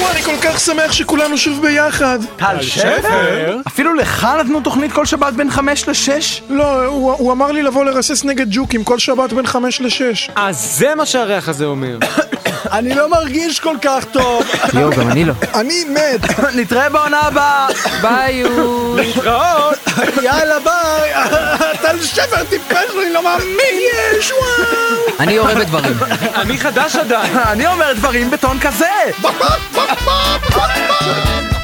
[0.00, 2.18] וואי, אני כל כך שמח שכולנו שוב ביחד.
[2.36, 3.56] טל שפר?
[3.66, 6.42] אפילו לך נתנו תוכנית כל שבת בין 5 ל-6?
[6.50, 10.30] לא, הוא, הוא אמר לי לבוא לרסס נגד ג'וקים כל שבת בין חמש לשש.
[10.36, 11.98] אז זה מה שהריח הזה אומר.
[12.72, 14.44] אני לא מרגיש כל כך טוב.
[14.80, 15.32] יואו, גם אני לא.
[15.60, 16.40] אני מת.
[16.54, 17.66] נתראה בעונה הבאה.
[18.02, 18.96] ביי יו.
[20.22, 21.12] יאללה ביי.
[21.82, 23.80] טל שפר טיפש, אני לא מאמין.
[24.18, 24.96] יש וואו.
[25.20, 25.96] אני יורה בדברים.
[26.34, 27.36] אני חדש עדיין.
[27.36, 28.86] אני אומר דברים בטון כזה!
[30.04, 31.55] 妈，不干了！